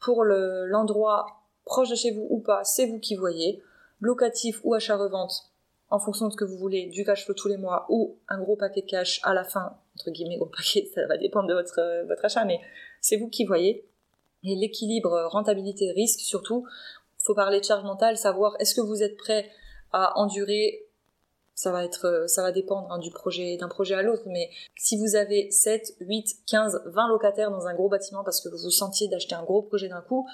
Pour 0.00 0.24
l'endroit 0.24 1.26
proche 1.64 1.90
de 1.90 1.94
chez 1.94 2.10
vous 2.10 2.26
ou 2.30 2.40
pas, 2.40 2.64
c'est 2.64 2.86
vous 2.86 2.98
qui 2.98 3.16
voyez. 3.16 3.62
Locatif 4.00 4.60
ou 4.64 4.74
achat-revente, 4.74 5.50
en 5.90 5.98
fonction 5.98 6.26
de 6.28 6.32
ce 6.32 6.36
que 6.36 6.44
vous 6.44 6.56
voulez, 6.56 6.86
du 6.86 7.04
cash 7.04 7.24
flow 7.24 7.34
tous 7.34 7.48
les 7.48 7.56
mois 7.56 7.86
ou 7.88 8.18
un 8.28 8.40
gros 8.40 8.56
paquet 8.56 8.82
cash 8.82 9.20
à 9.24 9.34
la 9.34 9.44
fin, 9.44 9.76
entre 9.96 10.10
guillemets 10.10 10.36
gros 10.36 10.46
paquet, 10.56 10.88
ça 10.94 11.06
va 11.06 11.16
dépendre 11.16 11.48
de 11.48 11.54
votre, 11.54 11.80
euh, 11.80 12.04
votre 12.06 12.24
achat, 12.24 12.44
mais 12.44 12.60
c'est 13.00 13.16
vous 13.16 13.28
qui 13.28 13.44
voyez. 13.44 13.84
Et 14.42 14.54
l'équilibre 14.54 15.26
rentabilité-risque 15.30 16.20
surtout, 16.20 16.66
faut 17.18 17.34
parler 17.34 17.60
de 17.60 17.64
charge 17.64 17.84
mentale, 17.84 18.16
savoir 18.16 18.56
est-ce 18.58 18.74
que 18.74 18.80
vous 18.80 19.02
êtes 19.02 19.16
prêt 19.16 19.50
à 19.92 20.18
endurer 20.18 20.86
ça 21.60 21.72
va 21.72 21.84
être 21.84 22.06
euh, 22.06 22.26
ça 22.26 22.40
va 22.40 22.52
dépendre 22.52 22.90
hein, 22.90 22.98
du 22.98 23.10
projet 23.10 23.58
d'un 23.58 23.68
projet 23.68 23.94
à 23.94 24.00
l'autre 24.00 24.22
mais 24.24 24.48
si 24.78 24.96
vous 24.96 25.14
avez 25.14 25.50
7, 25.50 25.94
8, 26.00 26.36
15, 26.46 26.82
20 26.86 27.08
locataires 27.08 27.50
dans 27.50 27.66
un 27.66 27.74
gros 27.74 27.90
bâtiment 27.90 28.24
parce 28.24 28.40
que 28.40 28.48
vous 28.48 28.56
vous 28.56 28.70
sentiez 28.70 29.08
d'acheter 29.08 29.34
un 29.34 29.42
gros 29.42 29.60
projet 29.60 29.88
d'un 29.88 30.00
coup, 30.00 30.26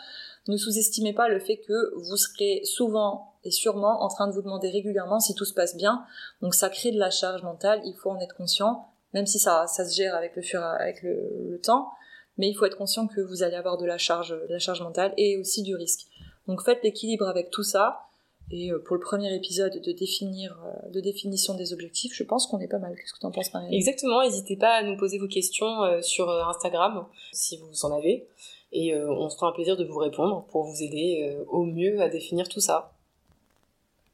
ne 0.47 0.57
sous-estimez 0.57 1.13
pas 1.15 1.29
le 1.29 1.41
fait 1.41 1.57
que 1.57 1.93
vous 1.97 2.17
serez 2.17 2.61
souvent 2.63 3.33
et 3.43 3.51
sûrement 3.51 4.05
en 4.05 4.09
train 4.09 4.29
de 4.29 4.33
vous 4.33 4.43
demander 4.43 4.71
régulièrement 4.71 5.19
si 5.19 5.35
tout 5.35 5.45
se 5.45 5.53
passe 5.53 5.77
bien. 5.77 6.05
Donc 6.43 6.55
ça 6.55 6.69
crée 6.69 6.93
de 6.93 6.99
la 6.99 7.11
charge 7.11 7.43
mentale, 7.43 7.81
il 7.85 7.95
faut 7.95 8.11
en 8.11 8.21
être 8.21 8.37
conscient, 8.37 8.87
même 9.13 9.27
si 9.27 9.41
ça, 9.41 9.67
ça 9.67 9.85
se 9.85 9.97
gère 9.97 10.15
avec 10.15 10.37
le 10.37 10.43
fur 10.43 10.63
avec 10.63 11.03
le, 11.03 11.61
temps, 11.61 11.91
mais 12.39 12.49
il 12.49 12.55
faut 12.55 12.67
être 12.67 12.79
conscient 12.79 13.09
que 13.09 13.21
vous 13.21 13.43
allez 13.43 13.57
avoir 13.57 13.79
de 13.79 13.87
la 13.87 13.99
charge, 13.99 14.31
de 14.31 14.53
la 14.53 14.61
charge 14.61 14.81
mentale 14.81 15.13
et 15.17 15.39
aussi 15.39 15.65
du 15.65 15.75
risque. 15.75 16.07
Donc 16.47 16.63
faites 16.63 16.85
l'équilibre 16.85 17.27
avec 17.27 17.51
tout 17.51 17.65
ça. 17.65 18.06
Et 18.51 18.71
euh, 18.71 18.79
pour 18.79 18.95
le 18.95 19.01
premier 19.01 19.35
épisode 19.35 19.81
de 19.81 19.93
définir, 19.93 20.57
euh, 20.65 20.91
de 20.91 21.01
définition 21.01 21.55
des 21.55 21.73
objectifs, 21.73 22.13
je 22.15 22.23
pense 22.23 22.47
qu'on 22.47 22.61
est 22.61 22.69
pas 22.69 22.79
mal. 22.79 22.95
Qu'est-ce 22.95 23.13
que 23.13 23.19
tu 23.19 23.27
en 23.27 23.33
penses, 23.33 23.53
Marianne 23.53 23.75
Exactement. 23.75 24.23
N'hésitez 24.23 24.57
pas 24.57 24.75
à 24.75 24.83
nous 24.83 24.97
poser 24.97 25.19
vos 25.19 25.27
questions 25.27 25.83
euh, 25.83 26.01
sur 26.01 26.31
Instagram, 26.31 27.07
si 27.33 27.57
vous 27.57 27.85
en 27.85 27.97
avez. 27.97 28.29
Et 28.73 28.95
on 28.95 29.31
se 29.31 29.37
fera 29.37 29.49
un 29.49 29.53
plaisir 29.53 29.77
de 29.77 29.85
vous 29.85 29.99
répondre 29.99 30.45
pour 30.51 30.65
vous 30.65 30.83
aider 30.83 31.35
au 31.49 31.65
mieux 31.65 32.01
à 32.03 32.09
définir 32.09 32.49
tout 32.49 32.61
ça. 32.61 32.93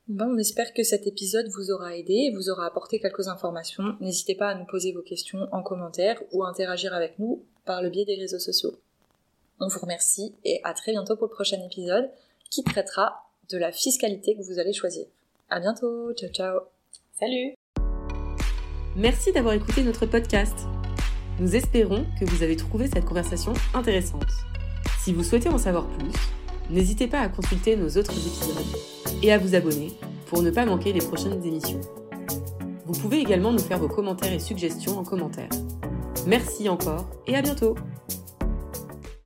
Bon, 0.06 0.26
on 0.26 0.38
espère 0.38 0.72
que 0.74 0.84
cet 0.84 1.06
épisode 1.06 1.48
vous 1.48 1.72
aura 1.72 1.96
aidé 1.96 2.12
et 2.12 2.30
vous 2.30 2.50
aura 2.50 2.66
apporté 2.66 3.00
quelques 3.00 3.26
informations. 3.26 3.96
N'hésitez 4.00 4.36
pas 4.36 4.50
à 4.50 4.54
nous 4.54 4.66
poser 4.66 4.92
vos 4.92 5.00
questions 5.00 5.48
en 5.50 5.62
commentaire 5.62 6.22
ou 6.32 6.44
à 6.44 6.48
interagir 6.48 6.92
avec 6.92 7.18
nous 7.18 7.42
par 7.64 7.82
le 7.82 7.88
biais 7.88 8.04
des 8.04 8.14
réseaux 8.14 8.38
sociaux. 8.38 8.74
On 9.58 9.68
vous 9.68 9.80
remercie 9.80 10.34
et 10.44 10.60
à 10.64 10.74
très 10.74 10.92
bientôt 10.92 11.16
pour 11.16 11.28
le 11.28 11.32
prochain 11.32 11.60
épisode 11.64 12.10
qui 12.50 12.62
traitera 12.62 13.31
de 13.50 13.58
la 13.58 13.72
fiscalité 13.72 14.34
que 14.34 14.42
vous 14.42 14.58
allez 14.58 14.72
choisir. 14.72 15.06
À 15.50 15.60
bientôt, 15.60 16.12
ciao 16.14 16.30
ciao. 16.30 16.60
Salut. 17.18 17.54
Merci 18.96 19.32
d'avoir 19.32 19.54
écouté 19.54 19.82
notre 19.82 20.06
podcast. 20.06 20.54
Nous 21.38 21.56
espérons 21.56 22.04
que 22.20 22.24
vous 22.24 22.42
avez 22.42 22.56
trouvé 22.56 22.88
cette 22.88 23.04
conversation 23.04 23.52
intéressante. 23.74 24.30
Si 25.00 25.12
vous 25.12 25.24
souhaitez 25.24 25.48
en 25.48 25.58
savoir 25.58 25.88
plus, 25.88 26.12
n'hésitez 26.70 27.06
pas 27.06 27.20
à 27.20 27.28
consulter 27.28 27.76
nos 27.76 27.88
autres 27.88 28.12
épisodes 28.12 28.64
et 29.22 29.32
à 29.32 29.38
vous 29.38 29.54
abonner 29.54 29.92
pour 30.26 30.42
ne 30.42 30.50
pas 30.50 30.66
manquer 30.66 30.92
les 30.92 31.00
prochaines 31.00 31.44
émissions. 31.44 31.80
Vous 32.86 33.00
pouvez 33.00 33.18
également 33.18 33.52
nous 33.52 33.58
faire 33.58 33.78
vos 33.78 33.88
commentaires 33.88 34.32
et 34.32 34.38
suggestions 34.38 34.98
en 34.98 35.04
commentaire. 35.04 35.48
Merci 36.26 36.68
encore 36.68 37.08
et 37.26 37.36
à 37.36 37.42
bientôt 37.42 37.74